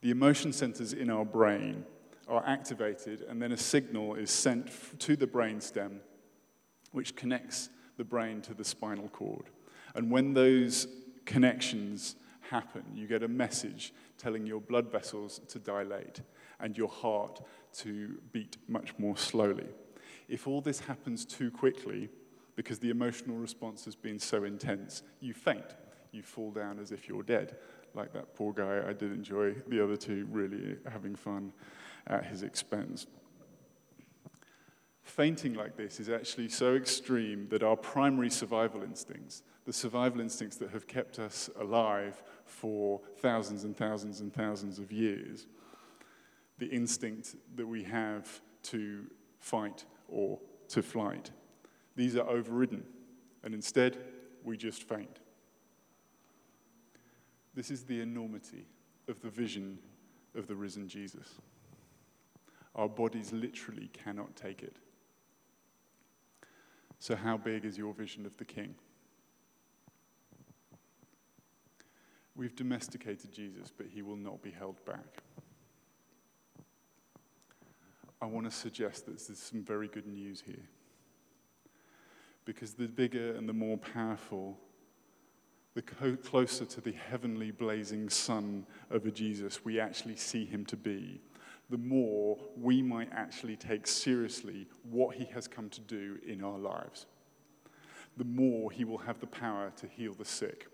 the 0.00 0.10
emotion 0.10 0.54
centers 0.54 0.94
in 0.94 1.10
our 1.10 1.26
brain 1.26 1.84
are 2.28 2.44
activated, 2.46 3.22
and 3.28 3.40
then 3.40 3.52
a 3.52 3.56
signal 3.56 4.14
is 4.14 4.30
sent 4.30 4.70
to 5.00 5.16
the 5.16 5.26
brainstem, 5.26 5.98
which 6.92 7.16
connects 7.16 7.68
the 7.96 8.04
brain 8.04 8.40
to 8.42 8.54
the 8.54 8.64
spinal 8.64 9.08
cord. 9.08 9.46
And 9.94 10.10
when 10.10 10.34
those 10.34 10.86
connections 11.24 12.16
happen, 12.50 12.84
you 12.94 13.06
get 13.06 13.22
a 13.22 13.28
message 13.28 13.92
telling 14.18 14.46
your 14.46 14.60
blood 14.60 14.90
vessels 14.90 15.40
to 15.48 15.58
dilate 15.58 16.20
and 16.60 16.76
your 16.76 16.88
heart 16.88 17.40
to 17.72 18.18
beat 18.32 18.56
much 18.68 18.92
more 18.98 19.16
slowly. 19.16 19.68
If 20.28 20.46
all 20.46 20.60
this 20.60 20.80
happens 20.80 21.24
too 21.24 21.50
quickly, 21.50 22.08
because 22.54 22.78
the 22.78 22.90
emotional 22.90 23.36
response 23.36 23.84
has 23.84 23.96
been 23.96 24.18
so 24.18 24.44
intense, 24.44 25.02
you 25.20 25.34
faint. 25.34 25.74
You 26.12 26.22
fall 26.22 26.50
down 26.50 26.78
as 26.78 26.92
if 26.92 27.08
you're 27.08 27.22
dead, 27.22 27.56
like 27.94 28.12
that 28.12 28.34
poor 28.34 28.52
guy. 28.52 28.82
I 28.86 28.92
did 28.92 29.12
enjoy 29.12 29.54
the 29.68 29.82
other 29.82 29.96
two 29.96 30.26
really 30.30 30.76
having 30.90 31.16
fun 31.16 31.52
at 32.06 32.26
his 32.26 32.42
expense. 32.42 33.06
Fainting 35.02 35.54
like 35.54 35.76
this 35.76 36.00
is 36.00 36.08
actually 36.08 36.48
so 36.48 36.74
extreme 36.74 37.48
that 37.50 37.62
our 37.62 37.76
primary 37.76 38.30
survival 38.30 38.82
instincts, 38.82 39.42
the 39.64 39.72
survival 39.72 40.20
instincts 40.20 40.56
that 40.56 40.70
have 40.70 40.86
kept 40.86 41.18
us 41.18 41.50
alive 41.60 42.22
for 42.44 43.00
thousands 43.18 43.64
and 43.64 43.76
thousands 43.76 44.20
and 44.20 44.32
thousands 44.32 44.78
of 44.78 44.92
years, 44.92 45.46
the 46.58 46.68
instinct 46.68 47.36
that 47.56 47.66
we 47.66 47.82
have 47.82 48.40
to 48.62 49.04
fight 49.40 49.84
or 50.08 50.38
to 50.68 50.82
flight, 50.82 51.30
these 51.96 52.16
are 52.16 52.28
overridden, 52.28 52.84
and 53.42 53.54
instead 53.54 53.98
we 54.44 54.56
just 54.56 54.88
faint. 54.88 55.18
This 57.54 57.70
is 57.70 57.84
the 57.84 58.00
enormity 58.00 58.66
of 59.08 59.20
the 59.20 59.28
vision 59.28 59.78
of 60.34 60.46
the 60.46 60.54
risen 60.54 60.88
Jesus. 60.88 61.40
Our 62.74 62.88
bodies 62.88 63.32
literally 63.32 63.90
cannot 63.92 64.34
take 64.34 64.62
it. 64.62 64.76
So, 66.98 67.16
how 67.16 67.36
big 67.36 67.64
is 67.64 67.76
your 67.76 67.92
vision 67.92 68.24
of 68.24 68.36
the 68.36 68.44
king? 68.44 68.74
We've 72.34 72.54
domesticated 72.56 73.32
Jesus, 73.32 73.72
but 73.76 73.86
he 73.92 74.02
will 74.02 74.16
not 74.16 74.42
be 74.42 74.50
held 74.50 74.82
back. 74.84 75.22
I 78.20 78.26
want 78.26 78.46
to 78.46 78.56
suggest 78.56 79.06
that 79.06 79.18
there's 79.18 79.38
some 79.38 79.64
very 79.64 79.88
good 79.88 80.06
news 80.06 80.42
here. 80.46 80.64
Because 82.44 82.72
the 82.72 82.86
bigger 82.86 83.34
and 83.34 83.48
the 83.48 83.52
more 83.52 83.76
powerful, 83.76 84.56
the 85.74 85.82
closer 85.82 86.64
to 86.64 86.80
the 86.80 86.92
heavenly 86.92 87.50
blazing 87.50 88.08
sun 88.08 88.66
of 88.90 89.06
a 89.06 89.10
Jesus 89.10 89.64
we 89.64 89.80
actually 89.80 90.16
see 90.16 90.44
him 90.44 90.64
to 90.66 90.76
be, 90.76 91.20
the 91.72 91.78
more 91.78 92.36
we 92.54 92.82
might 92.82 93.08
actually 93.12 93.56
take 93.56 93.86
seriously 93.86 94.68
what 94.82 95.16
he 95.16 95.24
has 95.24 95.48
come 95.48 95.70
to 95.70 95.80
do 95.80 96.18
in 96.26 96.44
our 96.44 96.58
lives. 96.58 97.06
The 98.18 98.24
more 98.24 98.70
he 98.70 98.84
will 98.84 98.98
have 98.98 99.20
the 99.20 99.26
power 99.26 99.72
to 99.76 99.86
heal 99.86 100.12
the 100.12 100.26
sick. 100.26 100.66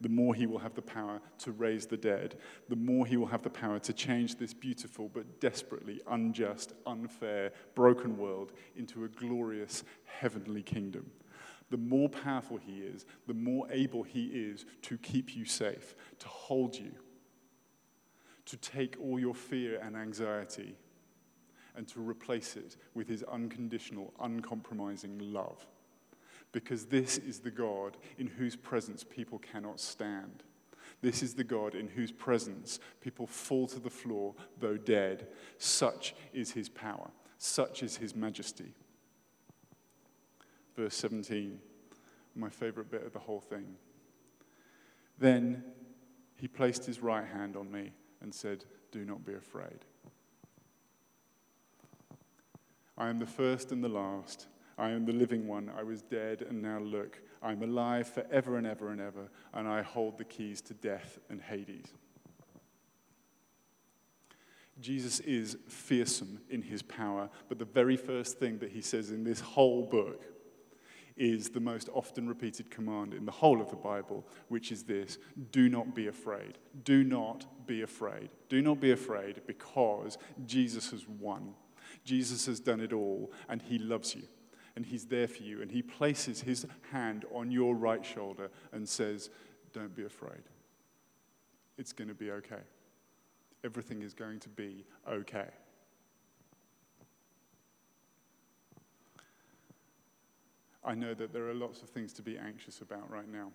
The 0.00 0.08
more 0.08 0.34
he 0.34 0.46
will 0.46 0.58
have 0.58 0.74
the 0.74 0.80
power 0.80 1.20
to 1.40 1.52
raise 1.52 1.84
the 1.84 1.98
dead. 1.98 2.36
The 2.70 2.76
more 2.76 3.04
he 3.04 3.18
will 3.18 3.26
have 3.26 3.42
the 3.42 3.50
power 3.50 3.78
to 3.80 3.92
change 3.92 4.36
this 4.36 4.54
beautiful 4.54 5.10
but 5.12 5.40
desperately 5.40 6.00
unjust, 6.08 6.72
unfair, 6.86 7.52
broken 7.74 8.16
world 8.16 8.52
into 8.76 9.04
a 9.04 9.08
glorious 9.08 9.84
heavenly 10.06 10.62
kingdom 10.62 11.10
the 11.68 11.76
more 11.76 12.08
powerful 12.08 12.56
he 12.56 12.78
is, 12.78 13.06
the 13.26 13.34
more 13.34 13.66
able 13.72 14.04
he 14.04 14.26
is 14.26 14.66
to 14.82 14.96
keep 14.98 15.34
you 15.34 15.44
safe, 15.44 15.96
to 16.20 16.28
hold 16.28 16.76
you, 16.76 16.92
to 18.46 18.56
take 18.56 18.96
all 19.00 19.18
your 19.18 19.34
fear 19.34 19.80
and 19.82 19.96
anxiety 19.96 20.76
and 21.76 21.86
to 21.88 22.00
replace 22.00 22.56
it 22.56 22.76
with 22.94 23.08
his 23.08 23.22
unconditional, 23.24 24.14
uncompromising 24.20 25.18
love. 25.32 25.66
Because 26.52 26.86
this 26.86 27.18
is 27.18 27.40
the 27.40 27.50
God 27.50 27.96
in 28.18 28.28
whose 28.28 28.56
presence 28.56 29.04
people 29.04 29.38
cannot 29.38 29.78
stand. 29.78 30.42
This 31.02 31.22
is 31.22 31.34
the 31.34 31.44
God 31.44 31.74
in 31.74 31.88
whose 31.88 32.12
presence 32.12 32.80
people 33.00 33.26
fall 33.26 33.66
to 33.66 33.78
the 33.78 33.90
floor, 33.90 34.34
though 34.58 34.78
dead. 34.78 35.26
Such 35.58 36.14
is 36.32 36.52
his 36.52 36.68
power, 36.68 37.10
such 37.36 37.82
is 37.82 37.96
his 37.96 38.14
majesty. 38.14 38.72
Verse 40.76 40.94
17, 40.94 41.58
my 42.34 42.48
favorite 42.48 42.90
bit 42.90 43.04
of 43.04 43.12
the 43.12 43.18
whole 43.18 43.40
thing. 43.40 43.76
Then 45.18 45.64
he 46.36 46.48
placed 46.48 46.86
his 46.86 47.00
right 47.00 47.26
hand 47.26 47.56
on 47.56 47.70
me 47.70 47.92
and 48.20 48.34
said, 48.34 48.64
Do 48.92 49.04
not 49.04 49.24
be 49.24 49.34
afraid. 49.34 49.84
I 52.98 53.08
am 53.08 53.18
the 53.18 53.26
first 53.26 53.72
and 53.72 53.84
the 53.84 53.88
last. 53.88 54.46
I 54.78 54.90
am 54.90 55.04
the 55.04 55.12
living 55.12 55.46
one. 55.46 55.70
I 55.76 55.82
was 55.82 56.02
dead, 56.02 56.42
and 56.42 56.62
now 56.62 56.78
look, 56.78 57.20
I 57.42 57.52
am 57.52 57.62
alive 57.62 58.08
forever 58.08 58.56
and 58.56 58.66
ever 58.66 58.90
and 58.90 59.00
ever, 59.00 59.28
and 59.54 59.68
I 59.68 59.82
hold 59.82 60.18
the 60.18 60.24
keys 60.24 60.60
to 60.62 60.74
death 60.74 61.18
and 61.28 61.40
Hades. 61.40 61.92
Jesus 64.80 65.20
is 65.20 65.56
fearsome 65.68 66.40
in 66.50 66.60
his 66.60 66.82
power, 66.82 67.30
but 67.48 67.58
the 67.58 67.64
very 67.64 67.96
first 67.96 68.38
thing 68.38 68.58
that 68.58 68.70
he 68.70 68.82
says 68.82 69.10
in 69.10 69.24
this 69.24 69.40
whole 69.40 69.82
book 69.82 70.22
is 71.16 71.48
the 71.48 71.60
most 71.60 71.88
often 71.94 72.28
repeated 72.28 72.70
command 72.70 73.14
in 73.14 73.24
the 73.24 73.32
whole 73.32 73.60
of 73.60 73.70
the 73.70 73.76
Bible, 73.76 74.26
which 74.48 74.70
is 74.70 74.84
this 74.84 75.18
do 75.50 75.68
not 75.68 75.94
be 75.94 76.08
afraid. 76.08 76.58
Do 76.84 77.02
not 77.04 77.66
be 77.66 77.82
afraid. 77.82 78.28
Do 78.48 78.60
not 78.60 78.80
be 78.80 78.92
afraid 78.92 79.42
because 79.46 80.18
Jesus 80.44 80.90
has 80.90 81.06
won. 81.08 81.54
Jesus 82.04 82.46
has 82.46 82.60
done 82.60 82.80
it 82.80 82.92
all 82.92 83.32
and 83.48 83.62
he 83.62 83.78
loves 83.78 84.14
you. 84.14 84.22
and 84.76 84.84
He's 84.84 85.06
there 85.06 85.26
for 85.26 85.42
you, 85.42 85.62
and 85.62 85.70
He 85.70 85.82
places 85.82 86.42
His 86.42 86.66
hand 86.92 87.24
on 87.34 87.50
your 87.50 87.74
right 87.74 88.04
shoulder 88.04 88.50
and 88.72 88.86
says, 88.86 89.30
Don't 89.72 89.96
be 89.96 90.04
afraid. 90.04 90.42
It's 91.78 91.92
going 91.92 92.08
to 92.08 92.14
be 92.14 92.30
okay. 92.30 92.62
Everything 93.64 94.02
is 94.02 94.14
going 94.14 94.38
to 94.40 94.48
be 94.50 94.84
okay. 95.10 95.48
I 100.86 100.94
know 100.94 101.14
that 101.14 101.32
there 101.32 101.48
are 101.48 101.54
lots 101.54 101.82
of 101.82 101.90
things 101.90 102.12
to 102.14 102.22
be 102.22 102.38
anxious 102.38 102.80
about 102.80 103.10
right 103.10 103.28
now. 103.28 103.50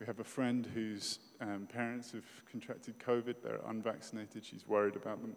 We 0.00 0.06
have 0.06 0.20
a 0.20 0.24
friend 0.24 0.66
whose 0.72 1.18
um, 1.40 1.68
parents 1.70 2.12
have 2.12 2.24
contracted 2.50 2.98
COVID. 2.98 3.42
They're 3.42 3.60
unvaccinated. 3.66 4.42
She's 4.42 4.66
worried 4.66 4.96
about 4.96 5.20
them. 5.20 5.36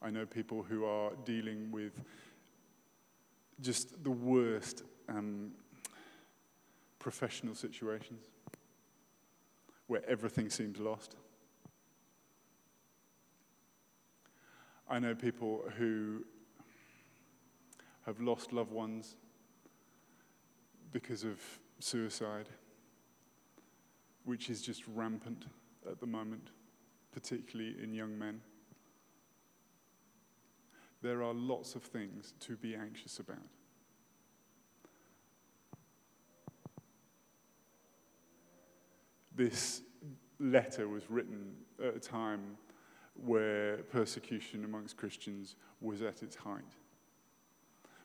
I 0.00 0.10
know 0.10 0.26
people 0.26 0.62
who 0.62 0.84
are 0.84 1.10
dealing 1.24 1.72
with 1.72 2.00
just 3.60 4.02
the 4.04 4.10
worst 4.10 4.84
um, 5.08 5.50
professional 7.00 7.56
situations 7.56 8.26
where 9.88 10.08
everything 10.08 10.50
seems 10.50 10.78
lost. 10.78 11.16
I 14.88 15.00
know 15.00 15.16
people 15.16 15.64
who 15.76 16.24
have 18.06 18.20
lost 18.20 18.52
loved 18.52 18.72
ones 18.72 19.16
because 20.92 21.24
of 21.24 21.38
suicide, 21.78 22.48
which 24.24 24.50
is 24.50 24.62
just 24.62 24.82
rampant 24.88 25.46
at 25.88 26.00
the 26.00 26.06
moment, 26.06 26.50
particularly 27.12 27.76
in 27.82 27.92
young 27.92 28.18
men. 28.18 28.40
There 31.02 31.22
are 31.22 31.32
lots 31.32 31.74
of 31.74 31.82
things 31.82 32.34
to 32.40 32.56
be 32.56 32.74
anxious 32.74 33.18
about. 33.18 33.38
This 39.34 39.82
letter 40.38 40.88
was 40.88 41.08
written 41.08 41.52
at 41.82 41.96
a 41.96 42.00
time 42.00 42.56
where 43.14 43.78
persecution 43.84 44.64
amongst 44.64 44.96
Christians 44.96 45.56
was 45.80 46.02
at 46.02 46.22
its 46.22 46.36
height, 46.36 46.74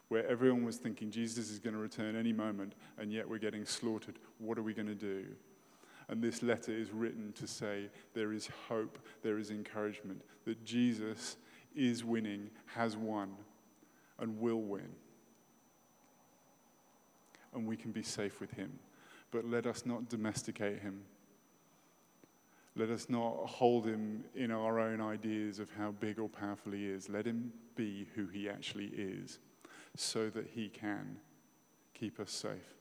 where 0.10 0.28
everyone 0.28 0.64
was 0.64 0.78
thinking 0.78 1.10
Jesus 1.10 1.49
is 1.49 1.60
going 1.60 1.74
to 1.74 1.80
return 1.80 2.16
any 2.16 2.34
moment, 2.34 2.74
and 2.97 3.12
yet 3.12 3.28
we're 3.28 3.39
getting 3.39 3.66
slaughtered. 3.66 4.20
What 4.38 4.58
are 4.58 4.64
we 4.64 4.74
going 4.74 4.88
to 4.88 4.95
do? 4.95 5.26
And 6.08 6.22
this 6.22 6.43
letter 6.43 6.72
is 6.72 6.91
written 6.91 7.34
to 7.34 7.47
say 7.47 7.89
there 8.14 8.32
is 8.32 8.47
hope, 8.68 8.99
there 9.24 9.39
is 9.39 9.49
encouragement, 9.49 10.22
that 10.45 10.64
Jesus 10.64 11.38
is 11.76 12.03
winning, 12.03 12.51
has 12.68 12.95
won, 12.95 13.32
and 14.20 14.39
will 14.39 14.62
win. 14.62 14.89
And 17.53 17.66
we 17.66 17.76
can 17.76 17.91
be 17.91 18.03
safe 18.03 18.39
with 18.39 18.51
him. 18.51 18.78
But 19.32 19.45
let 19.45 19.66
us 19.66 19.86
not 19.86 20.08
domesticate 20.08 20.80
him. 20.80 21.01
Let 22.76 22.89
us 22.89 23.10
not 23.10 23.47
hold 23.47 23.86
him 23.86 24.26
in 24.36 24.51
our 24.51 24.80
own 24.80 25.01
ideas 25.01 25.60
of 25.60 25.70
how 25.72 25.91
big 25.91 26.20
or 26.20 26.30
powerful 26.30 26.74
he 26.74 26.86
is. 26.86 27.10
Let 27.10 27.26
him 27.26 27.51
be 27.76 28.08
who 28.14 28.28
he 28.28 28.49
actually 28.49 28.88
is 28.88 29.39
so 29.96 30.30
that 30.30 30.48
he 30.54 30.70
can 30.70 31.18
keep 31.93 32.20
us 32.20 32.32
safe, 32.32 32.76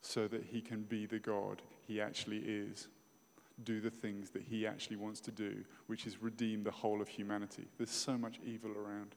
so 0.00 0.28
that 0.28 0.44
he 0.44 0.60
can 0.60 0.82
be 0.82 1.06
the 1.06 1.18
God 1.18 1.62
he 1.86 2.00
actually 2.00 2.38
is 2.38 2.88
do 3.64 3.80
the 3.80 3.90
things 3.90 4.30
that 4.30 4.42
he 4.42 4.66
actually 4.66 4.96
wants 4.96 5.20
to 5.20 5.30
do, 5.30 5.64
which 5.86 6.06
is 6.06 6.22
redeem 6.22 6.62
the 6.62 6.70
whole 6.70 7.00
of 7.00 7.08
humanity. 7.08 7.66
There's 7.78 7.90
so 7.90 8.18
much 8.18 8.38
evil 8.44 8.70
around, 8.72 9.14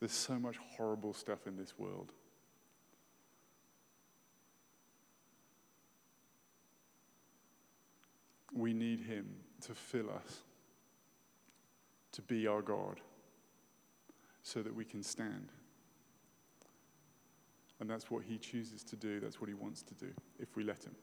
there's 0.00 0.12
so 0.12 0.38
much 0.38 0.56
horrible 0.56 1.12
stuff 1.12 1.46
in 1.46 1.56
this 1.56 1.78
world. 1.78 2.12
We 8.52 8.72
need 8.72 9.00
him 9.00 9.26
to 9.66 9.74
fill 9.74 10.08
us, 10.08 10.40
to 12.12 12.22
be 12.22 12.46
our 12.46 12.62
God, 12.62 13.00
so 14.46 14.62
that 14.62 14.72
we 14.72 14.84
can 14.84 15.02
stand. 15.02 15.50
And 17.80 17.90
that's 17.90 18.12
what 18.12 18.22
he 18.22 18.38
chooses 18.38 18.84
to 18.84 18.94
do, 18.94 19.18
that's 19.18 19.40
what 19.40 19.48
he 19.48 19.54
wants 19.54 19.82
to 19.82 19.94
do, 19.94 20.12
if 20.38 20.54
we 20.54 20.62
let 20.62 20.84
him. 20.84 20.94